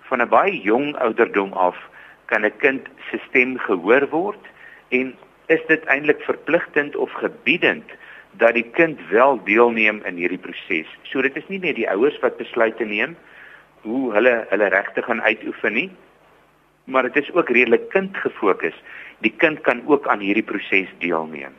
Van 0.00 0.20
'n 0.20 0.28
baie 0.28 0.60
jong 0.60 0.96
ouderdom 0.96 1.52
af 1.52 1.76
kan 2.26 2.44
'n 2.44 2.56
kind 2.58 2.88
se 3.10 3.18
stem 3.28 3.58
gehoor 3.58 4.08
word 4.10 4.42
en 4.88 5.14
is 5.46 5.60
dit 5.68 5.84
eintlik 5.84 6.20
verpligtend 6.22 6.96
of 6.96 7.12
gebiedend 7.12 7.84
dat 8.32 8.54
die 8.54 8.70
kind 8.70 9.00
wel 9.08 9.38
deelneem 9.44 10.00
in 10.04 10.16
hierdie 10.16 10.38
proses. 10.38 10.88
So 11.02 11.22
dit 11.22 11.36
is 11.36 11.48
nie 11.48 11.58
net 11.58 11.76
die 11.76 11.88
ouers 11.90 12.18
wat 12.22 12.36
besluite 12.36 12.84
neem 12.84 13.16
hoe 13.84 14.12
hulle 14.12 14.46
hulle 14.50 14.68
regte 14.72 15.02
gaan 15.02 15.22
uitoefen 15.22 15.72
nie, 15.72 15.90
maar 16.84 17.02
dit 17.02 17.22
is 17.22 17.32
ook 17.34 17.48
redelik 17.48 17.88
kindgefokus. 17.88 18.74
Die 19.18 19.34
kind 19.36 19.60
kan 19.60 19.82
ook 19.86 20.08
aan 20.08 20.24
hierdie 20.24 20.46
proses 20.46 20.88
deelneem. 20.98 21.52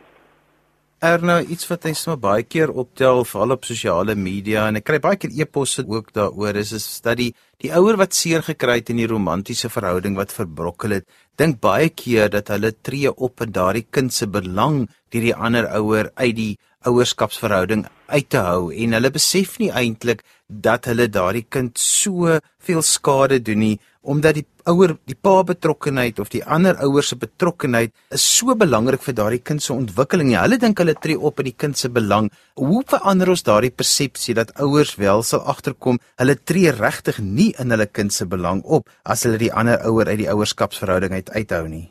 Erna, 1.04 1.42
iets 1.44 1.68
wat 1.68 1.84
ek 1.90 1.98
sommer 2.00 2.20
baie 2.24 2.44
keer 2.48 2.72
optel 2.72 3.26
veral 3.28 3.52
op 3.58 3.66
sosiale 3.68 4.14
media 4.16 4.64
en 4.70 4.80
ek 4.80 4.86
kry 4.88 5.00
baie 5.04 5.18
keer 5.20 5.34
e-posse 5.44 5.84
ook 5.84 6.14
daaroor 6.16 6.56
is 6.56 6.72
is 6.72 6.86
dat 7.04 7.20
die 7.20 7.34
die 7.60 7.72
ouer 7.76 7.98
wat 8.00 8.16
seer 8.16 8.42
gekry 8.42 8.78
het 8.80 8.90
in 8.94 9.02
die 9.02 9.10
romantiese 9.12 9.68
verhouding 9.70 10.16
wat 10.16 10.32
verbrokkel 10.32 10.96
het, 10.96 11.06
dink 11.36 11.60
baie 11.60 11.90
keer 11.90 12.32
dat 12.32 12.48
hulle 12.54 12.72
tree 12.82 13.12
op 13.12 13.44
in 13.44 13.52
daardie 13.52 13.86
kind 13.92 14.14
se 14.14 14.28
belang 14.28 14.86
deur 15.12 15.28
die 15.28 15.36
ander 15.36 15.68
ouer 15.76 16.12
uit 16.16 16.36
die 16.36 16.54
ouerskapsverhouding 16.88 17.86
uit 18.08 18.30
te 18.30 18.40
hou. 18.46 18.72
En 18.72 18.96
hulle 18.96 19.12
besef 19.12 19.58
nie 19.60 19.72
eintlik 19.74 20.24
dat 20.48 20.86
hulle 20.88 21.10
daardie 21.12 21.46
kind 21.50 21.78
so 21.82 22.40
veel 22.64 22.84
skade 22.86 23.42
doen 23.44 23.64
nie 23.66 23.76
omdat 24.06 24.38
die 24.38 24.46
ouer 24.70 24.96
die 25.10 25.18
pa 25.18 25.44
betrokkenheid 25.46 26.20
of 26.20 26.30
die 26.34 26.44
ander 26.44 26.78
ouers 26.86 27.12
se 27.12 27.18
betrokkenheid 27.20 27.94
is 28.16 28.26
so 28.26 28.56
belangrik 28.58 29.04
vir 29.06 29.18
daardie 29.18 29.42
kind 29.44 29.64
se 29.64 29.74
ontwikkeling. 29.74 30.32
Ja, 30.34 30.44
hulle 30.46 30.60
dink 30.62 30.80
hulle 30.82 30.96
tree 30.98 31.18
op 31.18 31.42
in 31.42 31.50
die 31.50 31.58
kind 31.64 31.78
se 31.78 31.90
belang. 31.90 32.30
Hoe 32.56 32.84
verander 32.90 33.34
ons 33.34 33.46
daardie 33.46 33.74
persepsie 33.74 34.38
dat 34.38 34.54
ouers 34.62 34.96
wel 35.02 35.24
sal 35.24 35.44
agterkom 35.56 36.00
hulle 36.22 36.38
tree 36.38 36.72
regtig 36.76 37.20
nie 37.20 37.52
in 37.62 37.74
hulle 37.74 37.88
kind 37.88 38.14
se 38.14 38.30
belang 38.30 38.64
op 38.64 38.90
as 39.04 39.26
hulle 39.28 39.42
die 39.42 39.54
ander 39.54 39.82
ouer 39.90 40.14
uit 40.14 40.24
die 40.24 40.32
ouerskapsverhouding 40.32 41.18
uit 41.18 41.34
uithou 41.36 41.66
nie? 41.68 41.88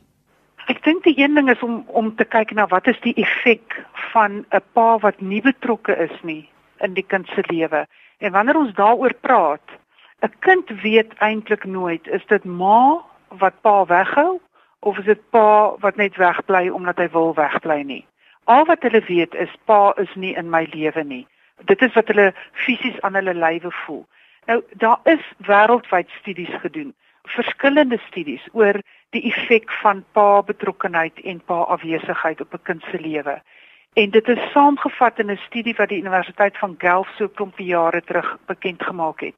Ek 0.73 0.81
dink 0.85 1.05
die 1.05 1.19
een 1.21 1.35
ding 1.37 1.51
is 1.53 1.63
om 1.63 1.83
om 1.93 2.15
te 2.17 2.25
kyk 2.25 2.55
na 2.57 2.65
wat 2.71 2.89
is 2.89 3.01
die 3.05 3.15
effek 3.21 3.83
van 4.13 4.45
'n 4.51 4.63
pa 4.73 4.99
wat 4.99 5.21
nie 5.21 5.43
betrokke 5.43 5.93
is 6.09 6.17
nie 6.23 6.49
in 6.81 6.95
die 6.95 7.07
kind 7.07 7.27
se 7.35 7.43
lewe. 7.51 7.87
En 8.19 8.33
wanneer 8.33 8.57
ons 8.57 8.75
daaroor 8.75 9.15
praat, 9.21 9.67
'n 10.23 10.33
kind 10.39 10.69
weet 10.83 11.13
eintlik 11.19 11.65
nooit 11.65 12.07
is 12.07 12.27
dit 12.27 12.45
ma 12.45 13.05
wat 13.29 13.61
pa 13.61 13.85
weghou 13.87 14.41
of 14.81 14.99
is 14.99 15.05
dit 15.05 15.31
pa 15.31 15.77
wat 15.79 15.97
net 15.97 16.17
wegbly 16.17 16.69
omdat 16.69 16.97
hy 16.97 17.09
wil 17.09 17.35
wegbly 17.35 17.83
nie. 17.83 18.07
Al 18.45 18.65
wat 18.65 18.83
hulle 18.83 19.01
weet 19.01 19.35
is 19.35 19.55
pa 19.65 19.93
is 19.97 20.15
nie 20.15 20.35
in 20.37 20.51
my 20.51 20.67
lewe 20.71 21.05
nie. 21.05 21.27
Dit 21.65 21.83
is 21.83 21.93
wat 21.93 22.09
hulle 22.13 22.35
fisies 22.53 23.01
aan 23.01 23.15
hulle 23.15 23.35
lywe 23.35 23.71
voel. 23.85 24.05
Nou 24.47 24.63
daar 24.73 25.01
is 25.05 25.25
wêreldwyd 25.49 26.11
studies 26.21 26.53
gedoen, 26.61 26.95
verskillende 27.23 27.99
studies 28.09 28.49
oor 28.53 28.81
die 29.17 29.25
effek 29.33 29.73
van 29.81 30.05
pa 30.13 30.43
betrokkenheid 30.43 31.21
en 31.25 31.41
pa 31.41 31.63
afwesigheid 31.77 32.41
op 32.41 32.55
'n 32.55 32.63
kind 32.63 32.83
se 32.91 33.01
lewe. 33.01 33.41
En 33.95 34.11
dit 34.11 34.29
is 34.29 34.51
saamgevat 34.53 35.19
in 35.19 35.31
'n 35.31 35.41
studie 35.47 35.75
wat 35.75 35.89
die 35.89 36.01
Universiteit 36.01 36.59
van 36.59 36.75
Guelph 36.79 37.09
so 37.17 37.25
'n 37.25 37.35
klompie 37.35 37.67
jare 37.67 38.03
terug 38.03 38.39
bekend 38.47 38.83
gemaak 38.83 39.21
het. 39.21 39.35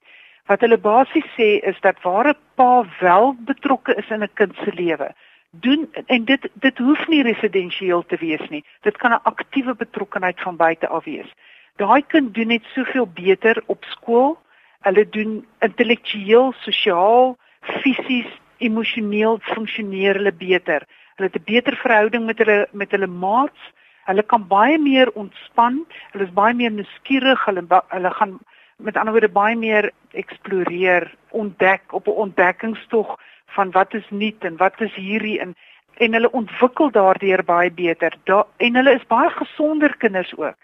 Wat 0.46 0.60
hulle 0.62 0.78
basies 0.78 1.26
sê 1.34 1.48
is 1.70 1.78
dat 1.80 2.02
waar 2.02 2.28
'n 2.28 2.38
pa 2.54 2.84
wel 3.00 3.34
betrokke 3.50 3.94
is 3.94 4.10
in 4.10 4.22
'n 4.22 4.34
kind 4.34 4.54
se 4.64 4.72
lewe, 4.72 5.08
doen 5.50 5.88
en 6.06 6.24
dit 6.24 6.48
dit 6.54 6.78
hoef 6.78 7.06
nie 7.08 7.22
residensieel 7.22 8.04
te 8.06 8.16
wees 8.16 8.48
nie. 8.48 8.64
Dit 8.80 8.96
kan 8.96 9.12
'n 9.12 9.22
aktiewe 9.22 9.74
betrokkenheid 9.74 10.40
van 10.40 10.56
buite 10.56 10.88
af 10.88 11.04
wees. 11.04 11.30
Daai 11.76 12.02
kind 12.06 12.34
doen 12.34 12.46
net 12.46 12.64
soveel 12.74 13.06
beter 13.06 13.62
op 13.66 13.84
skool. 13.84 14.38
Hulle 14.80 15.08
doen 15.08 15.46
intellektueel, 15.60 16.52
sosiaal, 16.52 17.36
fisies, 17.60 18.30
emosioneel 18.58 19.38
funksioneer 19.42 20.14
hulle 20.14 20.32
beter. 20.32 20.82
Hulle 21.16 21.28
het 21.32 21.36
'n 21.36 21.44
beter 21.44 21.76
verhouding 21.76 22.26
met 22.26 22.38
hulle 22.38 22.68
met 22.72 22.90
hulle 22.90 23.06
maats. 23.06 23.60
Hulle 24.04 24.22
kan 24.22 24.46
baie 24.46 24.78
meer 24.78 25.12
ontspan. 25.12 25.86
Hulle 26.12 26.24
is 26.24 26.32
baie 26.32 26.54
meer 26.54 26.70
nuuskierig. 26.70 27.44
Hulle 27.44 27.82
hulle 27.88 28.10
gaan 28.10 28.38
met 28.76 28.96
ander 28.96 29.12
woorde 29.12 29.32
baie 29.32 29.56
meer 29.56 29.90
eksploreer, 30.10 31.14
ontdek 31.30 31.92
op 31.92 32.06
'n 32.06 32.20
ontdekkingstog 32.26 33.16
van 33.46 33.70
wat 33.70 33.94
is 33.94 34.06
nuut 34.10 34.44
en 34.44 34.56
wat 34.56 34.80
is 34.80 34.94
hierdie 34.94 35.38
in 35.38 35.54
en 35.96 36.12
hulle 36.12 36.30
ontwikkel 36.30 36.90
daardeur 36.90 37.44
baie 37.44 37.70
beter. 37.70 38.16
Da 38.24 38.46
en 38.56 38.74
hulle 38.74 38.94
is 38.94 39.06
baie 39.06 39.30
gesonder 39.30 39.96
kinders 39.96 40.36
ook. 40.36 40.54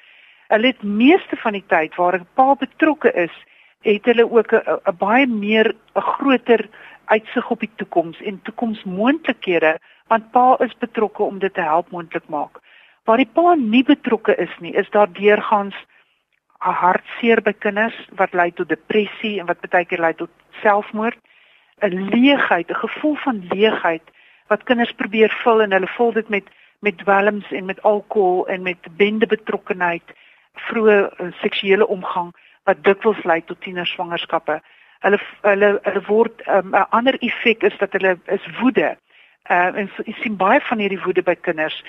Hulle 0.49 0.67
het 0.67 0.83
meeste 0.83 1.37
van 1.37 1.53
die 1.53 1.65
tyd 1.67 1.95
waar 1.95 2.19
'n 2.19 2.27
pa 2.35 2.55
betrokke 2.55 3.13
is, 3.13 3.33
het 3.81 4.05
hulle 4.05 4.31
ook 4.31 4.53
'n 4.53 4.97
baie 4.99 5.27
meer 5.27 5.75
'n 5.95 6.01
groter 6.01 6.69
uitsig 7.05 7.51
op 7.51 7.61
die 7.61 7.71
toekoms 7.77 8.21
en 8.21 8.43
toekomsmoontlikhede 8.43 9.79
want 10.07 10.31
pa 10.31 10.57
is 10.59 10.77
betrokke 10.79 11.23
om 11.23 11.39
dit 11.39 11.55
te 11.55 11.61
help 11.61 11.91
moontlik 11.91 12.29
maak. 12.29 12.61
Waar 13.05 13.17
die 13.17 13.31
pa 13.33 13.55
nie 13.55 13.85
betrokke 13.85 14.37
is 14.37 14.59
nie, 14.61 14.73
is 14.73 14.91
daar 14.91 15.13
deurgangs 15.13 15.77
hartseer 16.63 17.43
by 17.43 17.53
kinders 17.59 17.97
wat 18.19 18.35
lei 18.35 18.51
tot 18.55 18.69
depressie 18.69 19.39
en 19.41 19.47
wat 19.47 19.63
baie 19.71 19.85
keer 19.85 20.01
lei 20.01 20.15
tot 20.15 20.31
selfmoord, 20.63 21.19
'n 21.83 22.09
leegheid, 22.15 22.71
'n 22.71 22.83
gevoel 22.87 23.17
van 23.17 23.47
leegheid 23.51 24.03
wat 24.49 24.63
kinders 24.63 24.93
probeer 24.93 25.33
vul 25.43 25.63
en 25.63 25.73
hulle 25.73 25.91
vul 25.97 26.13
dit 26.13 26.29
met 26.29 26.45
met 26.83 26.99
dwelms 26.99 27.53
en 27.53 27.65
met 27.65 27.83
alkohol 27.83 28.49
en 28.49 28.63
met 28.63 28.79
bende 28.97 29.27
betrokkenheid, 29.27 30.03
vroeë 30.53 30.97
uh, 31.21 31.33
seksuele 31.41 31.87
omgang 31.87 32.33
wat 32.67 32.83
dikwels 32.85 33.23
lei 33.25 33.41
tot 33.45 33.61
tienerswangerskappe. 33.63 34.61
Hulle 35.07 35.19
hulle 35.43 35.79
hulle 35.83 36.03
word 36.07 36.43
um, 36.47 36.71
'n 36.71 36.75
um, 36.75 36.87
ander 36.91 37.19
effek 37.21 37.63
is 37.63 37.79
dat 37.79 37.93
hulle 37.93 38.19
is 38.25 38.47
woede. 38.61 38.97
Uh, 39.51 39.71
en 39.79 39.91
jy 40.05 40.15
sien 40.23 40.37
baie 40.37 40.61
van 40.61 40.79
hierdie 40.79 41.03
woede 41.05 41.23
by 41.23 41.35
kinders 41.35 41.83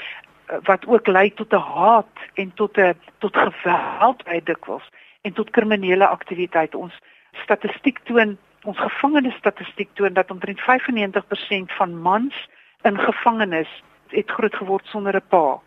wat 0.64 0.88
ook 0.88 1.08
lei 1.08 1.34
tot 1.34 1.54
'n 1.54 1.66
haat 1.76 2.16
en 2.34 2.54
tot 2.54 2.78
'n 2.78 2.94
tot 3.18 3.38
geweld 3.38 4.24
by 4.24 4.42
dikwels 4.44 4.90
en 5.22 5.34
tot 5.34 5.50
kriminele 5.50 6.08
aktiwiteite. 6.08 6.78
Ons 6.78 7.00
statistiek 7.32 8.00
toon, 8.04 8.38
ons 8.64 8.80
gevangenes 8.80 9.36
statistiek 9.36 9.90
toon 9.94 10.14
dat 10.14 10.32
omtrent 10.32 10.60
95% 10.60 11.72
van 11.72 12.02
mans 12.02 12.50
in 12.82 13.00
gevangenis 13.00 13.84
het 14.08 14.30
groot 14.30 14.56
geword 14.56 14.86
sonder 14.86 15.16
'n 15.16 15.28
pa. 15.28 15.60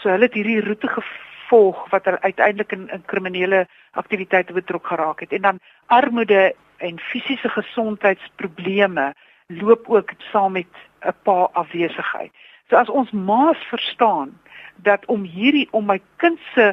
So 0.00 0.08
hulle 0.08 0.24
het 0.24 0.34
hierdie 0.34 0.64
roete 0.64 0.88
gevolg 0.88 1.90
wat 1.90 2.04
hulle 2.04 2.20
uiteindelik 2.20 2.72
in, 2.72 2.88
in 2.88 3.04
kriminele 3.04 3.66
aktiwiteite 3.90 4.52
betrok 4.52 4.86
geraak 4.86 5.20
het. 5.20 5.32
En 5.32 5.42
dan 5.42 5.60
armoede 5.86 6.54
en 6.76 6.98
fisiese 6.98 7.48
gesondheidsprobleme 7.48 9.14
loop 9.46 9.88
ook 9.88 10.10
saam 10.18 10.52
met 10.52 10.66
'n 11.00 11.14
pa 11.22 11.48
afwesigheid. 11.52 12.32
So 12.70 12.78
as 12.78 12.88
ons 12.88 13.10
maas 13.10 13.58
verstaan 13.68 14.38
dat 14.86 15.04
om 15.06 15.24
hierdie 15.26 15.68
om 15.76 15.90
my 15.90 15.98
kind 16.22 16.38
se 16.54 16.72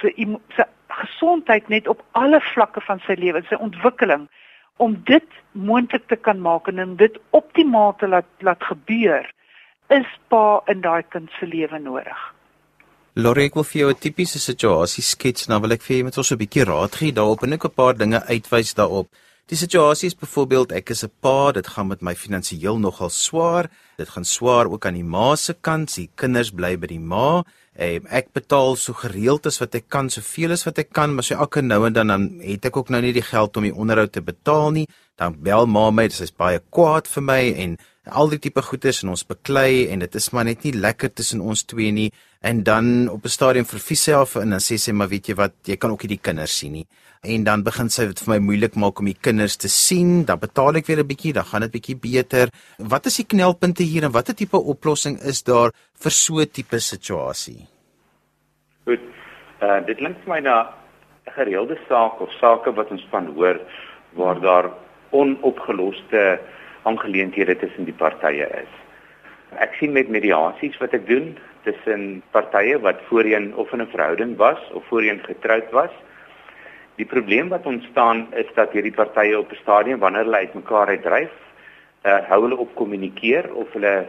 se 0.00 0.10
se 0.56 0.66
gesondheid 0.92 1.68
net 1.68 1.88
op 1.88 2.02
alle 2.12 2.40
vlakke 2.52 2.82
van 2.84 3.00
sy 3.06 3.14
lewe, 3.16 3.42
sy 3.48 3.56
ontwikkeling 3.56 4.26
om 4.76 4.98
dit 5.06 5.38
moontlik 5.52 6.08
te 6.08 6.16
kan 6.16 6.40
maak 6.42 6.68
en 6.68 6.82
om 6.82 6.96
dit 6.96 7.16
optimaal 7.30 7.94
te 7.96 8.08
laat 8.08 8.28
laat 8.40 8.62
gebeur, 8.68 9.30
is 9.88 10.08
pa 10.28 10.60
in 10.72 10.82
daai 10.84 11.02
kind 11.14 11.30
se 11.38 11.46
lewe 11.46 11.78
nodig. 11.78 12.20
Lore, 13.14 13.44
ek 13.44 13.54
wil 13.54 13.64
vir 13.68 13.80
jou 13.80 13.90
'n 13.90 14.00
tipiese 14.00 14.40
situasie 14.40 15.04
skets, 15.04 15.48
nou 15.48 15.60
wil 15.60 15.72
ek 15.72 15.82
vir 15.82 15.96
jou 15.96 16.04
met 16.04 16.18
ons 16.18 16.32
'n 16.32 16.38
bietjie 16.38 16.64
raad 16.64 16.94
gee 16.96 17.12
daarop 17.12 17.42
en 17.42 17.52
ek 17.52 17.64
'n 17.64 17.76
paar 17.76 17.94
dinge 17.94 18.20
uitwys 18.26 18.74
daarop. 18.74 19.08
Die 19.50 19.58
situasie 19.58 20.06
is 20.06 20.14
byvoorbeeld 20.16 20.72
ek 20.72 20.90
is 20.94 21.02
'n 21.04 21.10
pa, 21.20 21.52
dit 21.52 21.66
gaan 21.66 21.88
met 21.88 22.00
my 22.00 22.14
finansiëel 22.14 22.78
nogal 22.78 23.10
swaar. 23.10 23.70
Dit 23.96 24.08
gaan 24.08 24.24
swaar 24.24 24.66
ook 24.70 24.86
aan 24.86 24.94
die 24.94 25.04
ma 25.04 25.34
se 25.36 25.54
kant. 25.60 25.94
Die 25.94 26.10
kinders 26.14 26.50
bly 26.50 26.78
by 26.78 26.86
die 26.86 27.00
ma. 27.00 27.42
Ehm 27.76 28.06
ek 28.06 28.32
betaal 28.32 28.76
so 28.76 28.92
gereeld 28.92 29.46
as 29.46 29.58
wat 29.58 29.74
ek 29.74 29.88
kan, 29.88 30.10
soveel 30.10 30.52
as 30.52 30.64
wat 30.64 30.78
ek 30.78 30.92
kan, 30.92 31.14
maar 31.14 31.24
so 31.24 31.34
elke 31.34 31.62
nou 31.62 31.86
en 31.86 31.92
dan 31.92 32.06
dan 32.06 32.40
het 32.40 32.64
ek 32.64 32.76
ook 32.76 32.90
nou 32.90 33.00
nie 33.02 33.12
die 33.12 33.22
geld 33.22 33.56
om 33.56 33.62
die 33.62 33.74
onderhoud 33.74 34.12
te 34.12 34.20
betaal 34.20 34.70
nie. 34.70 34.86
Dan 35.16 35.36
bel 35.42 35.66
ma 35.66 35.90
my, 35.90 36.08
sy 36.08 36.22
is 36.22 36.30
baie 36.30 36.60
kwaad 36.70 37.08
vir 37.08 37.22
my 37.22 37.52
en 37.56 37.78
al 38.10 38.30
die 38.32 38.40
tipe 38.42 38.62
goeders 38.62 39.02
en 39.04 39.12
ons 39.12 39.22
beklei 39.26 39.86
en 39.92 40.02
dit 40.02 40.14
is 40.18 40.30
maar 40.34 40.44
net 40.48 40.64
nie 40.66 40.74
lekker 40.74 41.12
tussen 41.14 41.40
ons 41.40 41.62
twee 41.64 41.92
nie. 41.94 42.10
En 42.42 42.62
dan 42.62 43.08
op 43.08 43.24
'n 43.24 43.28
stadium 43.28 43.64
vervies 43.64 44.02
sy 44.02 44.12
af 44.12 44.34
en 44.36 44.50
dan 44.50 44.58
sê 44.58 44.76
sy 44.76 44.92
maar 44.92 45.08
weet 45.08 45.28
jy 45.28 45.34
wat 45.34 45.52
jy 45.64 45.76
kan 45.76 45.90
ook 45.90 46.02
nie 46.02 46.18
die 46.18 46.22
kinders 46.22 46.58
sien 46.58 46.72
nie. 46.72 46.86
En 47.22 47.44
dan 47.44 47.62
begin 47.62 47.88
sy 47.88 48.06
dit 48.06 48.20
vir 48.20 48.34
my 48.34 48.38
moeilik 48.38 48.74
maak 48.74 48.98
om 48.98 49.06
die 49.06 49.20
kinders 49.20 49.56
te 49.56 49.68
sien. 49.68 50.24
Dan 50.24 50.38
betaal 50.38 50.76
ek 50.76 50.86
weer 50.86 50.98
'n 50.98 51.06
bietjie 51.06 51.32
dan 51.32 51.44
gaan 51.44 51.60
dit 51.60 51.70
bietjie 51.70 51.96
beter. 51.96 52.48
Wat 52.78 53.06
is 53.06 53.16
die 53.16 53.26
knelpunte 53.26 53.82
hier 53.84 54.04
en 54.04 54.10
watter 54.10 54.34
tipe 54.34 54.56
oplossing 54.56 55.20
is 55.22 55.42
daar 55.42 55.70
vir 55.94 56.10
so 56.10 56.40
'n 56.40 56.50
tipe 56.50 56.80
situasie? 56.80 57.68
Goed. 58.84 59.00
Uh 59.62 59.86
dit 59.86 59.96
klink 59.96 60.16
vir 60.24 60.34
my 60.34 60.40
na 60.40 60.74
'n 61.26 61.30
gereelde 61.36 61.78
saak 61.88 62.20
of 62.20 62.30
sake 62.40 62.74
wat 62.74 62.90
ons 62.90 63.06
van 63.10 63.26
hoor 63.36 63.60
waar 64.14 64.40
daar 64.40 64.70
onopgeloste 65.10 66.40
aangeleenthede 66.82 67.56
tussen 67.56 67.84
die 67.84 67.96
partye 67.96 68.46
is. 68.62 68.72
Ek 69.60 69.74
sien 69.78 69.92
met 69.92 70.08
mediasies 70.08 70.78
wat 70.80 70.94
ek 70.96 71.06
doen 71.06 71.36
tussen 71.66 72.22
partye 72.32 72.78
wat 72.80 73.02
voorheen 73.08 73.52
of 73.54 73.72
in 73.72 73.82
'n 73.82 73.92
verhouding 73.94 74.36
was 74.36 74.58
of 74.72 74.84
voorheen 74.86 75.20
getroud 75.22 75.70
was. 75.70 75.92
Die 76.96 77.06
probleem 77.06 77.48
wat 77.48 77.66
ontstaan 77.66 78.26
is 78.34 78.48
dat 78.54 78.72
hierdie 78.72 78.94
partye 78.94 79.38
op 79.38 79.52
'n 79.52 79.62
stadium 79.62 79.98
wanneer 79.98 80.24
hulle 80.24 80.44
uitmekaar 80.44 80.88
uitdryf, 80.88 81.32
uh, 82.04 82.18
hou 82.28 82.42
hulle 82.42 82.56
op 82.56 82.74
kommunikeer 82.74 83.54
of 83.54 83.72
hulle 83.72 84.06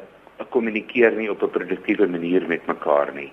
kommunikeer 0.49 1.11
nie 1.11 1.29
op 1.29 1.43
'n 1.43 1.49
produktiewe 1.49 2.07
manier 2.07 2.47
met 2.47 2.65
mekaar 2.65 3.13
nie. 3.13 3.31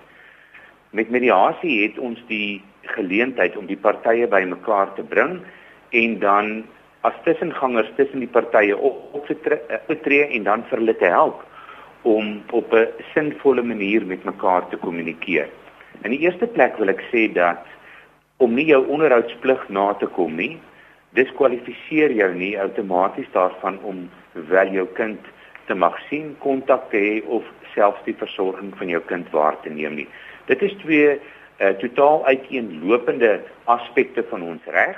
Met 0.89 1.09
mediasie 1.09 1.83
het 1.83 1.97
ons 1.99 2.19
die 2.27 2.61
geleentheid 2.81 3.57
om 3.57 3.65
die 3.65 3.77
partye 3.77 4.27
bymekaar 4.27 4.93
te 4.93 5.03
bring 5.03 5.41
en 5.89 6.19
dan 6.19 6.65
as 7.01 7.13
tussengangers 7.25 7.89
tussen 7.95 8.19
die 8.19 8.29
partye 8.29 8.77
op 8.77 9.25
te 9.27 9.37
eh, 9.57 9.95
tree 10.03 10.27
en 10.27 10.43
dan 10.43 10.63
vir 10.69 10.77
hulle 10.77 10.97
te 10.97 11.09
help 11.09 11.43
om 12.01 12.41
op 12.51 12.73
'n 12.73 12.87
sinvolle 13.13 13.63
manier 13.63 14.05
met 14.05 14.23
mekaar 14.23 14.67
te 14.69 14.77
kommunikeer. 14.77 15.49
In 16.01 16.11
die 16.11 16.19
eerste 16.19 16.47
plek 16.47 16.77
wil 16.77 16.89
ek 16.89 17.01
sê 17.11 17.31
dat 17.33 17.65
om 18.37 18.53
nie 18.53 18.65
jou 18.65 18.85
onderhoudsplig 18.87 19.69
na 19.69 19.93
te 19.93 20.05
kom 20.05 20.35
nie, 20.35 20.57
diskwalifiseer 21.09 22.11
jou 22.11 22.33
nie 22.33 22.59
outomaties 22.59 23.29
daarvan 23.31 23.79
om 23.83 24.09
wel 24.33 24.71
jou 24.73 24.87
kind 24.97 25.19
te 25.65 25.75
mag 25.75 25.99
sien, 26.09 26.35
kontak 26.39 26.89
te 26.89 26.97
hê 26.97 27.23
of 27.27 27.43
selfs 27.75 28.03
die 28.07 28.15
versorging 28.17 28.73
van 28.77 28.89
jou 28.89 29.01
kind 29.01 29.29
waar 29.35 29.59
te 29.61 29.69
neem 29.69 29.95
nie. 29.95 30.07
Dit 30.45 30.61
is 30.61 30.73
twee 30.81 31.15
uh, 31.15 31.69
totaal 31.83 32.25
uiteenlopende 32.25 33.39
aspekte 33.63 34.23
van 34.29 34.41
ons 34.41 34.65
reg. 34.65 34.97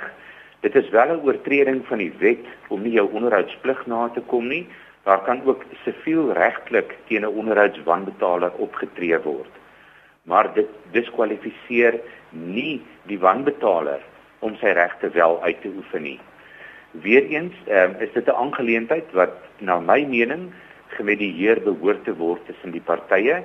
Dit 0.64 0.74
is 0.74 0.88
wel 0.88 1.08
'n 1.12 1.24
oortreding 1.24 1.86
van 1.86 1.98
die 1.98 2.12
wet 2.18 2.46
om 2.68 2.82
nie 2.82 2.92
jou 2.92 3.08
onderhoudsplig 3.12 3.86
na 3.86 4.08
te 4.08 4.20
kom 4.20 4.46
nie. 4.48 4.66
Daar 5.02 5.22
kan 5.22 5.44
ook 5.44 5.64
siviel 5.84 6.32
regtelik 6.32 6.96
teen 7.06 7.20
'n 7.20 7.36
onderhoudswanbetaler 7.40 8.52
opgetree 8.52 9.18
word. 9.18 9.54
Maar 10.22 10.54
dit 10.54 10.68
diskwalifiseer 10.90 12.00
nie 12.30 12.82
die 13.02 13.18
wanbetaler 13.18 14.00
om 14.38 14.56
sy 14.56 14.66
regte 14.66 15.10
wel 15.10 15.42
uit 15.42 15.60
te 15.60 15.72
oefen 15.76 16.02
nie. 16.02 16.20
Weereens 16.90 17.54
um, 17.68 17.94
is 17.98 18.12
dit 18.12 18.26
'n 18.26 18.40
aangeleentheid 18.44 19.12
wat 19.12 19.36
na 19.58 19.80
my 19.80 20.04
mening 20.04 20.52
gemedieer 20.86 21.60
behoort 21.62 22.04
te 22.04 22.16
word 22.16 22.46
tussen 22.46 22.70
die 22.70 22.84
partye 22.84 23.42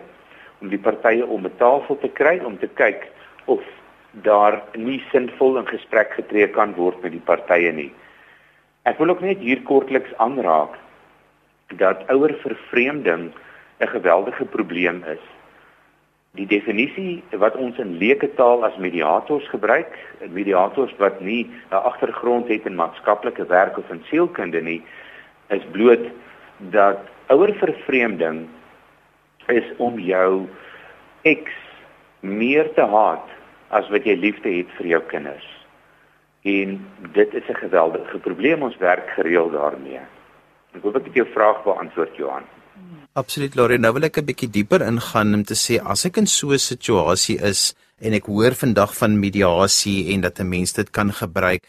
om 0.62 0.70
die 0.70 0.80
partye 0.80 1.26
om 1.26 1.46
'n 1.46 1.58
tafel 1.58 1.98
te 1.98 2.10
kry 2.10 2.40
om 2.44 2.58
te 2.60 2.68
kyk 2.68 3.12
of 3.46 3.62
daar 4.12 4.62
nie 4.74 5.00
sinvol 5.12 5.58
in 5.58 5.68
gesprek 5.68 6.14
getree 6.18 6.48
kan 6.48 6.74
word 6.76 7.02
met 7.04 7.12
die 7.12 7.26
partye 7.26 7.72
nie. 7.72 7.92
Ek 8.90 8.98
wil 8.98 9.14
ook 9.14 9.22
net 9.22 9.42
hier 9.44 9.62
kortliks 9.68 10.14
aanraak 10.18 10.78
dat 11.78 12.08
ouer 12.10 12.34
vervreemding 12.42 13.32
'n 13.80 13.88
geweldige 13.88 14.46
probleem 14.46 15.04
is. 15.04 15.22
Die 16.38 16.46
definisie 16.46 17.24
wat 17.32 17.56
ons 17.56 17.78
in 17.78 17.98
leuke 17.98 18.34
taal 18.36 18.66
as 18.66 18.78
mediators 18.78 19.48
gebruik, 19.50 19.98
mediators 20.30 20.94
wat 20.98 21.22
nie 21.22 21.46
'n 21.72 21.76
agtergrond 21.76 22.48
het 22.48 22.66
in 22.66 22.76
maatskaplike 22.76 23.46
werk 23.46 23.78
of 23.78 23.90
in 23.90 24.04
sielkunde 24.10 24.62
nie, 24.62 24.84
is 25.50 25.64
bloot 25.72 26.06
dat 26.58 27.00
ouer 27.28 27.54
vervreemding 27.54 28.48
is 29.48 29.66
om 29.78 30.00
jou 30.00 30.48
ex 31.22 31.52
meer 32.20 32.74
te 32.74 32.86
haat 32.86 33.28
as 33.70 33.90
wat 33.90 34.06
jy 34.06 34.16
liefde 34.18 34.50
het 34.50 34.70
vir 34.78 34.88
jou 34.96 35.02
kinders. 35.12 35.48
En 36.42 36.80
dit 37.14 37.34
is 37.34 37.50
'n 37.50 37.62
geweldige 37.66 38.18
probleem 38.18 38.62
ons 38.64 38.78
werk 38.78 39.10
gereeld 39.10 39.52
daarmee. 39.52 40.00
Ek 40.74 40.82
hoop 40.82 40.96
ek 40.96 41.06
het 41.06 41.14
jou 41.14 41.28
vraag 41.34 41.64
beantwoord 41.64 42.16
Johan. 42.16 42.44
Absoluut 43.14 43.56
Lore, 43.56 43.78
nou 43.78 43.94
wil 43.94 44.04
ek 44.04 44.18
'n 44.18 44.26
bietjie 44.26 44.50
dieper 44.50 44.82
ingaan 44.82 45.34
om 45.34 45.44
te 45.44 45.56
sê 45.56 45.82
as 45.84 46.06
ek 46.06 46.18
in 46.18 46.28
so 46.28 46.52
'n 46.52 46.58
situasie 46.60 47.40
is 47.42 47.74
en 48.00 48.14
ek 48.14 48.26
hoor 48.26 48.54
vandag 48.54 48.96
van 48.96 49.20
mediasie 49.20 50.14
en 50.14 50.22
dat 50.22 50.40
'n 50.40 50.50
mens 50.50 50.74
dit 50.74 50.90
kan 50.90 51.12
gebruik, 51.12 51.64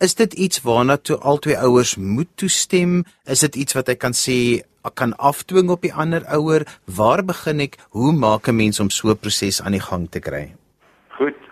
is 0.00 0.14
dit 0.14 0.34
iets 0.34 0.62
waarna 0.62 0.96
toe 0.96 1.16
albei 1.16 1.56
ouers 1.56 1.96
moet 1.96 2.28
toestem? 2.34 3.04
Is 3.26 3.40
dit 3.40 3.56
iets 3.56 3.74
wat 3.74 3.88
ek 3.88 3.98
kan 3.98 4.12
sê 4.12 4.62
kan 4.94 5.12
afdwing 5.16 5.68
op 5.68 5.82
die 5.82 5.92
ander 5.92 6.24
ouer? 6.32 6.64
Waar 6.86 7.24
begin 7.24 7.60
ek? 7.60 7.76
Hoe 7.90 8.12
maak 8.12 8.48
'n 8.48 8.56
mens 8.56 8.80
om 8.80 8.90
so 8.90 9.10
'n 9.10 9.18
proses 9.18 9.60
aan 9.60 9.72
die 9.72 9.80
gang 9.80 10.10
te 10.10 10.20
kry? 10.20 10.54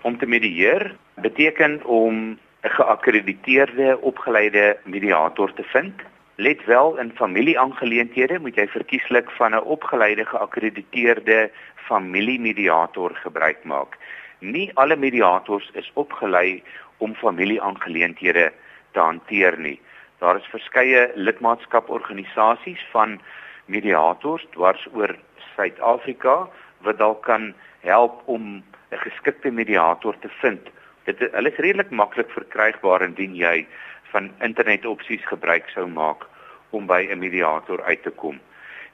Om 0.07 0.19
te 0.19 0.27
medieer 0.27 0.97
beteken 1.15 1.85
om 1.85 2.39
'n 2.63 2.71
geakkrediteerde, 2.79 3.99
opgeleide 4.01 4.79
mediator 4.85 5.53
te 5.53 5.63
vind. 5.63 5.95
Let 6.35 6.65
wel 6.65 6.99
in 6.99 7.11
familieaangeleenthede 7.15 8.39
moet 8.39 8.55
jy 8.55 8.67
verkieslik 8.69 9.31
van 9.31 9.55
'n 9.55 9.65
opgeleide, 9.77 10.25
geakkrediteerde 10.25 11.51
familiemediator 11.75 13.11
gebruik 13.15 13.65
maak. 13.65 13.99
Nie 14.39 14.71
alle 14.75 14.97
mediators 14.97 15.71
is 15.73 15.91
opgelei 15.95 16.63
om 16.97 17.15
familieaangeleenthede 17.15 18.53
te 18.93 19.01
hanteer 19.01 19.59
nie. 19.59 19.81
Daar 20.19 20.37
is 20.37 20.47
verskeie 20.47 21.11
lidmaatskaporganisasies 21.15 22.87
van 22.91 23.21
mediators 23.65 24.47
dwars 24.51 24.89
oor 24.93 25.17
Suid-Afrika 25.55 26.49
wat 26.79 26.99
dalk 26.99 27.23
kan 27.23 27.55
help 27.81 28.23
om 28.25 28.63
'n 28.93 28.99
geskikte 28.99 29.51
mediator 29.51 30.15
te 30.19 30.29
vind. 30.41 30.69
Dit 31.05 31.19
hulle 31.19 31.51
is 31.51 31.59
redelik 31.59 31.91
maklik 31.91 32.31
verkrygbaar 32.31 33.03
indien 33.03 33.35
jy 33.35 33.67
van 34.13 34.31
internetopsies 34.41 35.25
gebruik 35.27 35.69
sou 35.75 35.87
maak 35.89 36.27
om 36.71 36.87
by 36.87 37.07
'n 37.11 37.19
mediator 37.19 37.83
uit 37.83 38.03
te 38.03 38.11
kom. 38.11 38.41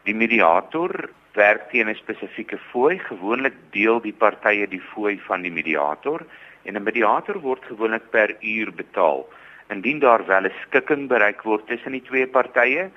Die 0.04 0.14
mediator 0.14 1.10
werk 1.34 1.70
teen 1.70 1.88
'n 1.88 1.94
spesifieke 1.94 2.58
fooi. 2.70 2.98
Gewoonlik 2.98 3.54
deel 3.70 4.00
die 4.00 4.12
partye 4.12 4.68
die 4.68 4.82
fooi 4.94 5.20
van 5.28 5.42
die 5.42 5.52
mediator 5.52 6.26
en 6.64 6.76
'n 6.76 6.82
mediator 6.82 7.40
word 7.40 7.64
gewoonlik 7.64 8.10
per 8.10 8.36
uur 8.40 8.72
betaal. 8.72 9.28
Indien 9.68 9.98
daar 9.98 10.26
wel 10.26 10.44
'n 10.44 10.52
skikking 10.66 11.08
bereik 11.08 11.42
word 11.42 11.66
tussen 11.66 11.92
die 11.92 12.02
twee 12.02 12.26
partye, 12.26 12.90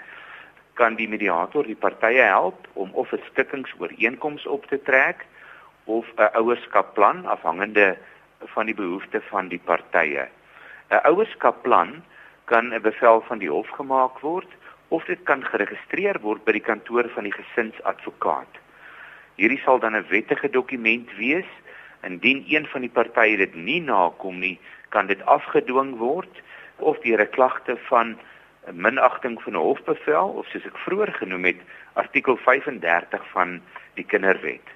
kan 0.73 0.95
die 0.95 1.07
mediator 1.07 1.63
die 1.63 1.75
partye 1.75 2.21
help 2.21 2.67
om 2.73 2.89
of 2.93 3.11
'n 3.11 3.21
skikkingsooreenkoms 3.31 4.45
op 4.45 4.65
te 4.65 4.81
trek 4.81 5.25
of 5.85 6.05
'n 6.17 6.29
ouerskapplan 6.33 7.25
afhangende 7.25 7.97
van 8.39 8.65
die 8.65 8.75
behoeftes 8.75 9.23
van 9.29 9.47
die 9.47 9.61
partye. 9.63 10.27
'n 10.89 11.01
Ouerskapplan 11.09 12.03
kan 12.45 12.73
'n 12.73 12.81
bevel 12.81 13.21
van 13.21 13.37
die 13.37 13.49
hof 13.49 13.69
gemaak 13.69 14.19
word 14.19 14.51
of 14.87 15.05
dit 15.05 15.23
kan 15.23 15.43
geregistreer 15.43 16.19
word 16.21 16.43
by 16.43 16.51
die 16.51 16.67
kantoor 16.71 17.09
van 17.09 17.23
die 17.23 17.33
gesinsadvokaat. 17.33 18.61
Hierdie 19.35 19.61
sal 19.63 19.79
dan 19.79 19.95
'n 19.95 20.05
wettige 20.09 20.49
dokument 20.49 21.15
wees. 21.17 21.49
Indien 22.01 22.45
een 22.47 22.67
van 22.67 22.81
die 22.81 22.89
partye 22.89 23.37
dit 23.37 23.55
nie 23.55 23.81
nakom 23.81 24.39
nie, 24.39 24.59
kan 24.89 25.07
dit 25.07 25.25
afgedwing 25.25 25.97
word 25.97 26.41
of 26.77 26.99
deur 26.99 27.21
'n 27.21 27.29
klagte 27.29 27.77
van 27.77 28.17
minagting 28.71 29.41
van 29.41 29.53
'n 29.53 29.65
hofbevel 29.69 30.27
of 30.27 30.47
soos 30.47 30.65
ek 30.65 30.77
vroeër 30.77 31.13
genoem 31.13 31.45
het 31.45 31.61
artikel 31.93 32.37
35 32.37 33.29
van 33.31 33.61
die 33.93 34.05
kinderwet. 34.05 34.67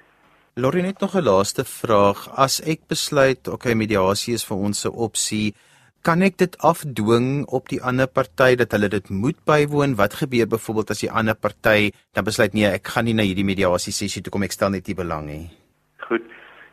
Lorrie 0.60 0.82
net 0.84 1.00
nog 1.00 1.16
'n 1.16 1.24
laaste 1.24 1.64
vraag. 1.64 2.28
As 2.36 2.60
ek 2.62 2.80
besluit, 2.88 3.48
okay, 3.48 3.74
mediasie 3.74 4.34
is 4.34 4.44
vir 4.44 4.58
ons 4.58 4.86
'n 4.86 4.92
opsie, 4.92 5.56
kan 6.02 6.22
ek 6.22 6.38
dit 6.38 6.58
afdwing 6.58 7.46
op 7.48 7.70
die 7.70 7.82
ander 7.82 8.08
party 8.08 8.56
dat 8.56 8.72
hulle 8.72 8.90
dit 8.90 9.10
moet 9.10 9.38
bywoon? 9.46 9.96
Wat 9.96 10.14
gebeur 10.14 10.48
byvoorbeeld 10.48 10.90
as 10.90 11.00
die 11.00 11.12
ander 11.12 11.36
party 11.36 11.92
dan 12.14 12.24
besluit 12.24 12.54
nee, 12.54 12.66
ek 12.66 12.88
gaan 12.88 13.06
nie 13.06 13.14
na 13.14 13.24
hierdie 13.24 13.46
mediasie 13.46 13.94
sessie 13.94 14.22
toe 14.22 14.32
kom 14.32 14.44
ek 14.44 14.52
stel 14.52 14.70
net 14.70 14.88
nie 14.88 14.96
belang 14.96 15.26
nie. 15.26 15.50
Goed. 15.98 16.24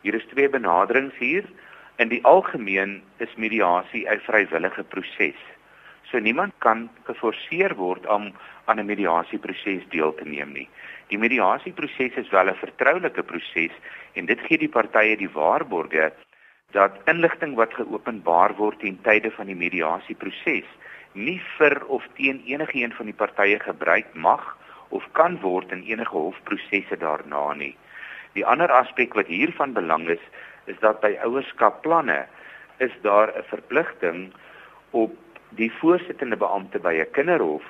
Hier 0.01 0.15
is 0.15 0.27
twee 0.33 0.49
benaderings 0.49 1.15
hier. 1.19 1.45
In 1.97 2.09
die 2.09 2.23
algemeen 2.23 3.01
is 3.19 3.35
mediasie 3.37 4.05
'n 4.09 4.19
vrywillige 4.19 4.83
proses. 4.83 5.39
So 6.11 6.19
niemand 6.19 6.53
kan 6.59 6.89
geforseer 7.03 7.75
word 7.75 8.05
om 8.07 8.33
aan 8.65 8.79
'n 8.79 8.85
mediasieproses 8.85 9.83
deel 9.89 10.13
te 10.13 10.25
neem 10.25 10.51
nie. 10.51 10.69
Die 11.07 11.17
mediasieproses 11.17 12.17
is 12.19 12.29
wel 12.29 12.49
'n 12.49 12.59
vertroulike 12.63 13.23
proses 13.23 13.71
en 14.13 14.25
dit 14.25 14.39
gee 14.39 14.57
die 14.57 14.69
partye 14.69 15.15
die 15.15 15.29
waarborge 15.29 16.11
dat 16.71 16.99
inligting 17.05 17.55
wat 17.55 17.73
geopenbaar 17.73 18.55
word 18.55 18.79
ten 18.79 18.99
tye 19.01 19.31
van 19.31 19.45
die 19.45 19.55
mediasieproses 19.55 20.67
nie 21.13 21.41
vir 21.57 21.85
of 21.87 22.03
teen 22.15 22.41
enige 22.45 22.77
een 22.83 22.93
van 22.93 23.05
die 23.05 23.15
partye 23.15 23.59
gebruik 23.59 24.13
mag 24.13 24.57
of 24.89 25.03
kan 25.11 25.39
word 25.41 25.71
in 25.71 25.83
enige 25.83 26.17
hofprosesse 26.17 26.97
daarna 26.97 27.53
nie. 27.53 27.75
Die 28.33 28.45
ander 28.45 28.71
aspek 28.71 29.13
wat 29.13 29.27
hiervan 29.27 29.73
belang 29.73 30.07
is, 30.09 30.23
is 30.65 30.79
dat 30.79 31.01
by 31.01 31.15
ouerskapplanne 31.23 32.25
is 32.77 32.91
daar 33.01 33.31
'n 33.37 33.43
verpligting 33.43 34.33
op 34.91 35.15
die 35.49 35.71
voorsittende 35.71 36.37
beampte 36.37 36.79
by 36.79 36.93
'n 36.93 37.11
kinderhof 37.11 37.63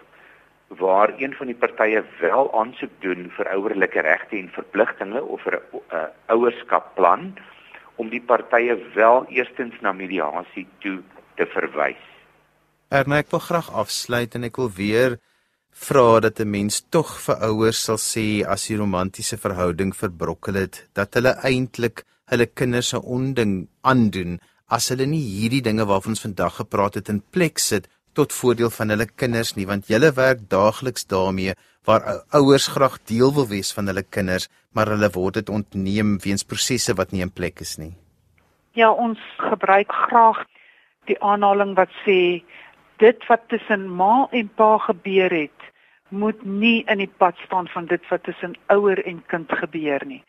waar 0.67 1.13
een 1.17 1.33
van 1.33 1.47
die 1.47 1.55
partye 1.55 2.03
wel 2.19 2.49
aansoek 2.59 2.91
doen 2.99 3.29
vir 3.37 3.49
ouerlike 3.55 4.01
regte 4.01 4.37
en 4.37 4.49
verpligtinge 4.51 5.23
of 5.23 5.41
vir 5.41 5.61
'n 5.61 5.79
uh, 5.91 6.07
ouerskapplan 6.27 7.37
om 7.95 8.09
die 8.09 8.21
partye 8.21 8.75
wel 8.93 9.25
eerstens 9.29 9.73
na 9.81 9.91
mediasie 9.91 10.67
toe 10.79 11.01
te 11.35 11.45
verwys. 11.45 12.03
Erna, 12.89 13.17
ek 13.17 13.31
wil 13.31 13.39
graag 13.39 13.71
afsluit 13.71 14.35
en 14.35 14.43
ek 14.43 14.57
wil 14.57 14.69
weer 14.71 15.17
vra 15.71 16.19
dat 16.19 16.39
'n 16.39 16.49
mens 16.49 16.85
tog 16.89 17.19
vir 17.25 17.35
ouers 17.49 17.83
sal 17.83 17.97
sê 17.97 18.45
as 18.45 18.67
die 18.67 18.77
romantiese 18.77 19.37
verhouding 19.37 19.95
verbrokkel 19.95 20.53
het 20.53 20.87
dat 20.93 21.13
hulle 21.13 21.33
eintlik 21.43 22.03
hulle 22.25 22.45
kinders 22.45 22.89
se 22.89 23.01
onding 23.01 23.67
aandoen 23.81 24.39
as 24.67 24.89
hulle 24.89 25.05
nie 25.05 25.23
hierdie 25.23 25.61
dinge 25.61 25.85
waarvan 25.85 26.15
ons 26.15 26.25
vandag 26.27 26.55
gepraat 26.55 26.95
het 26.95 27.09
in 27.09 27.21
plek 27.31 27.59
sit 27.59 27.87
tot 28.17 28.33
voordeel 28.33 28.71
van 28.73 28.89
hulle 28.93 29.07
kinders 29.21 29.53
nie 29.57 29.67
want 29.69 29.89
julle 29.93 30.11
werk 30.17 30.43
daagliks 30.53 31.05
daarmee 31.13 31.53
waar 31.87 32.03
ouers 32.39 32.67
graag 32.75 32.97
deel 33.11 33.33
wil 33.37 33.47
wees 33.47 33.69
van 33.77 33.87
hulle 33.91 34.03
kinders 34.17 34.49
maar 34.77 34.89
hulle 34.93 35.09
word 35.13 35.39
dit 35.39 35.49
ontneem 35.59 36.17
weens 36.25 36.45
prosesse 36.51 36.95
wat 36.99 37.13
nie 37.13 37.23
in 37.25 37.33
plek 37.33 37.61
is 37.65 37.77
nie. 37.81 37.93
Ja, 38.77 38.91
ons 38.91 39.21
gebruik 39.41 39.93
graag 40.09 40.43
die 41.09 41.17
aanhaling 41.23 41.73
wat 41.79 41.93
sê 42.03 42.43
dit 43.01 43.23
wat 43.29 43.47
tussen 43.53 43.87
ma 44.01 44.27
en 44.39 44.49
pa 44.59 44.75
gebeur 44.89 45.33
het 45.33 45.71
moet 46.09 46.43
nie 46.45 46.83
in 46.93 47.01
die 47.03 47.13
pad 47.21 47.39
staan 47.45 47.67
van 47.73 47.87
dit 47.89 48.03
wat 48.11 48.23
tussen 48.23 48.53
ouer 48.73 49.01
en 49.05 49.23
kind 49.33 49.51
gebeur 49.61 50.05
nie. 50.05 50.21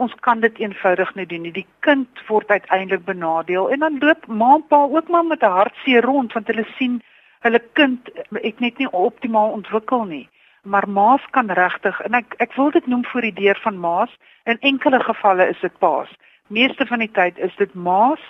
Ons 0.00 0.14
kan 0.24 0.40
dit 0.40 0.58
eenvoudig 0.58 1.12
nie 1.14 1.26
doen 1.28 1.44
nie. 1.44 1.52
Die 1.52 1.68
kind 1.86 2.24
word 2.28 2.48
uiteindelik 2.48 3.04
benadeel 3.04 3.68
en 3.70 3.84
dan 3.84 4.00
loop 4.00 4.26
ma 4.26 4.54
en 4.56 4.66
pa 4.72 4.80
ook 4.96 5.08
maar 5.08 5.24
met 5.24 5.42
'n 5.42 5.56
hartseer 5.60 6.04
rond 6.04 6.32
want 6.32 6.46
hulle 6.46 6.66
sien 6.78 7.02
hulle 7.44 7.60
kind 7.78 8.10
ek 8.42 8.60
net 8.60 8.78
nie 8.78 8.90
optimaal 8.92 9.54
ontwikkel 9.56 10.04
nie. 10.04 10.26
Maar 10.62 10.88
maas 10.88 11.24
kan 11.36 11.50
regtig 11.56 12.00
en 12.04 12.18
ek 12.18 12.34
ek 12.44 12.56
wil 12.58 12.70
dit 12.74 12.86
noem 12.86 13.04
voor 13.12 13.24
die 13.28 13.38
deur 13.38 13.60
van 13.64 13.80
maas. 13.80 14.12
In 14.44 14.60
enkele 14.60 15.00
gevalle 15.04 15.48
is 15.48 15.60
dit 15.60 15.78
paas. 15.78 16.10
Meeste 16.48 16.86
van 16.86 17.00
die 17.04 17.10
tyd 17.10 17.38
is 17.38 17.56
dit 17.56 17.74
maas 17.74 18.20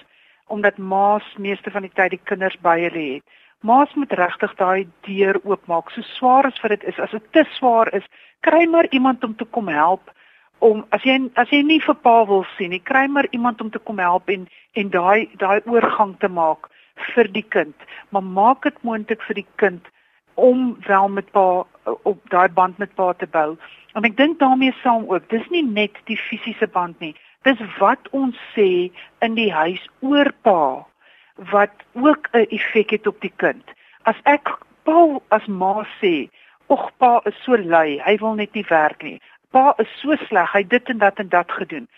omdat 0.51 0.79
maas 0.79 1.27
meeste 1.39 1.71
van 1.71 1.87
die 1.87 1.95
tyd 1.95 2.11
die 2.11 2.25
kinders 2.27 2.57
by 2.63 2.77
hulle 2.81 3.05
het. 3.15 3.37
Maas 3.63 3.93
moet 3.95 4.13
regtig 4.19 4.55
daai 4.59 4.89
deur 5.07 5.39
oopmaak. 5.45 5.91
So 5.91 6.03
swaar 6.17 6.47
as 6.49 6.59
vir 6.63 6.75
dit 6.75 6.87
is, 6.91 6.99
as 6.99 7.13
dit 7.15 7.27
te 7.33 7.45
swaar 7.55 7.91
is, 7.95 8.07
kry 8.41 8.65
maar 8.67 8.89
iemand 8.91 9.25
om 9.25 9.37
te 9.37 9.45
kom 9.45 9.69
help 9.69 10.11
om 10.61 10.83
as 10.93 11.05
jy 11.05 11.17
as 11.41 11.49
jy 11.53 11.63
nie 11.65 11.81
vir 11.81 11.97
pa 12.05 12.19
wil 12.29 12.45
sien 12.57 12.73
nie, 12.75 12.83
kry 12.85 13.07
maar 13.09 13.27
iemand 13.33 13.61
om 13.65 13.71
te 13.71 13.79
kom 13.79 13.99
help 13.99 14.29
en 14.29 14.47
en 14.77 14.91
daai 14.93 15.29
daai 15.41 15.61
oorgang 15.65 16.17
te 16.21 16.29
maak 16.29 16.69
vir 17.15 17.29
die 17.33 17.47
kind, 17.49 17.75
maar 18.09 18.23
maak 18.23 18.63
dit 18.63 18.83
moontlik 18.83 19.23
vir 19.23 19.35
die 19.35 19.49
kind 19.57 19.89
om 20.35 20.77
wel 20.87 21.09
met 21.09 21.31
pa 21.31 21.65
op 22.03 22.21
daai 22.31 22.49
band 22.49 22.79
met 22.79 22.95
pa 22.95 23.13
te 23.13 23.27
bou. 23.27 23.57
En 23.95 24.07
ek 24.07 24.17
dink 24.17 24.39
daarmee 24.39 24.75
saam 24.83 25.09
ook, 25.11 25.29
dis 25.29 25.49
nie 25.51 25.65
net 25.67 25.97
die 26.09 26.19
fisiese 26.19 26.67
band 26.67 27.01
nie. 27.01 27.15
Dis 27.49 27.61
wat 27.79 28.09
ons 28.17 28.37
sê 28.55 28.91
in 29.25 29.35
die 29.35 29.51
huis 29.53 29.83
oor 30.01 30.31
pa 30.47 30.87
wat 31.53 31.73
ook 31.93 32.29
'n 32.33 32.47
effek 32.51 32.91
het 32.91 33.07
op 33.07 33.21
die 33.21 33.33
kind. 33.37 33.65
As 34.05 34.17
ek 34.25 34.49
pa 34.85 35.21
as 35.31 35.47
ma 35.47 35.85
sê, 36.01 36.29
"Ag 36.69 36.91
pa 36.99 37.21
is 37.25 37.35
so 37.45 37.57
lui, 37.57 37.99
hy 37.99 38.17
wil 38.17 38.35
net 38.35 38.55
nie 38.55 38.67
werk 38.69 39.03
nie. 39.03 39.21
Pa 39.51 39.75
is 39.79 39.89
so 40.01 40.17
sleg, 40.17 40.53
hy 40.53 40.63
dit 40.63 40.89
en 40.89 40.99
dat 40.99 41.19
en 41.19 41.29
dat 41.29 41.51
gedoen." 41.51 41.89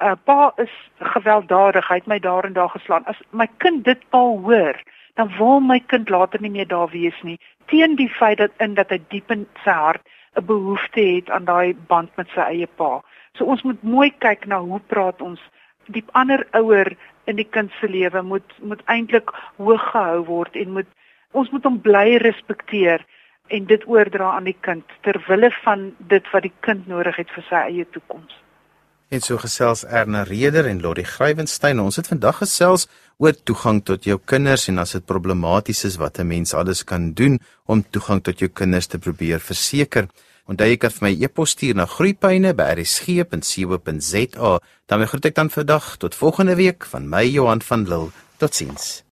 Uh, 0.00 0.14
pa 0.24 0.52
is 0.56 0.72
gewelddadig, 1.14 1.88
hy 1.88 1.94
het 2.00 2.06
my 2.06 2.18
daar 2.18 2.44
en 2.44 2.52
daar 2.52 2.70
geslaan. 2.70 3.04
As 3.06 3.18
my 3.30 3.48
kind 3.58 3.84
dit 3.84 4.02
al 4.10 4.38
hoor, 4.44 4.78
dan 5.14 5.30
wil 5.38 5.60
my 5.60 5.80
kind 5.80 6.10
later 6.10 6.40
nie 6.40 6.50
meer 6.50 6.68
daar 6.68 6.90
wees 6.90 7.16
nie. 7.22 7.38
Teen 7.66 7.96
die 7.96 8.08
feit 8.08 8.38
dat 8.38 8.54
in 8.58 8.74
dat 8.74 8.90
hy 8.94 9.00
diep 9.10 9.30
in 9.34 9.46
sy 9.64 9.74
hart 9.74 10.06
'n 10.38 10.46
behoefte 10.46 11.00
het 11.00 11.30
aan 11.30 11.44
daai 11.44 11.74
band 11.88 12.16
met 12.16 12.28
sy 12.34 12.40
eie 12.40 12.66
pa. 12.66 13.00
So 13.34 13.44
ons 13.44 13.62
moet 13.62 13.82
mooi 13.82 14.10
kyk 14.18 14.46
na 14.46 14.60
hoe 14.60 14.80
praat 14.86 15.22
ons. 15.22 15.40
Die 15.86 16.04
ander 16.12 16.46
ouer 16.52 16.96
in 17.24 17.36
die 17.36 17.48
kind 17.56 17.72
se 17.80 17.88
lewe 17.88 18.22
moet 18.22 18.54
moet 18.62 18.82
eintlik 18.86 19.30
hoog 19.56 19.90
gehou 19.90 20.24
word 20.24 20.56
en 20.56 20.72
moet 20.72 20.90
ons 21.32 21.50
moet 21.50 21.64
hom 21.64 21.80
bly 21.80 22.16
respekteer 22.16 23.04
en 23.48 23.64
dit 23.64 23.88
oordra 23.88 24.32
aan 24.36 24.44
die 24.44 24.58
kind 24.60 24.84
ter 25.00 25.24
wille 25.28 25.50
van 25.62 25.94
dit 25.98 26.30
wat 26.32 26.42
die 26.42 26.54
kind 26.60 26.86
nodig 26.86 27.16
het 27.16 27.30
vir 27.30 27.44
sy 27.48 27.54
eie 27.54 27.86
toekoms. 27.90 28.47
En 29.08 29.22
so 29.24 29.40
gesels 29.40 29.86
Erna 29.88 30.20
Reder 30.22 30.66
en 30.68 30.82
Lori 30.84 31.00
Grywenstein. 31.04 31.80
Ons 31.80 31.96
het 31.96 32.06
vandag 32.10 32.36
gesels 32.42 32.86
oor 33.16 33.32
toegang 33.32 33.80
tot 33.80 34.04
jou 34.04 34.18
kinders 34.20 34.68
en 34.68 34.78
as 34.82 34.92
dit 34.92 35.06
problematies 35.08 35.84
is 35.88 35.96
wat 35.96 36.18
'n 36.18 36.28
mens 36.28 36.54
alles 36.54 36.84
kan 36.84 37.12
doen 37.12 37.40
om 37.64 37.84
toegang 37.90 38.22
tot 38.22 38.38
jou 38.38 38.50
kinders 38.50 38.86
te 38.86 38.98
probeer 38.98 39.40
verseker. 39.40 40.08
Onthou 40.46 40.68
jy 40.68 40.76
kan 40.76 40.90
vir 40.90 41.08
my 41.08 41.22
e-pos 41.24 41.50
stuur 41.50 41.74
na 41.74 41.86
groeipyne@rsg.co.za. 41.86 44.60
Dan 44.86 45.06
groet 45.06 45.24
ek 45.24 45.34
dan 45.34 45.50
vandag 45.50 45.96
tot 45.96 46.14
volgende 46.14 46.54
week 46.56 46.84
van 46.84 47.08
my 47.08 47.24
Johan 47.24 47.62
van 47.62 47.88
Lille. 47.88 48.10
Totsiens. 48.36 49.07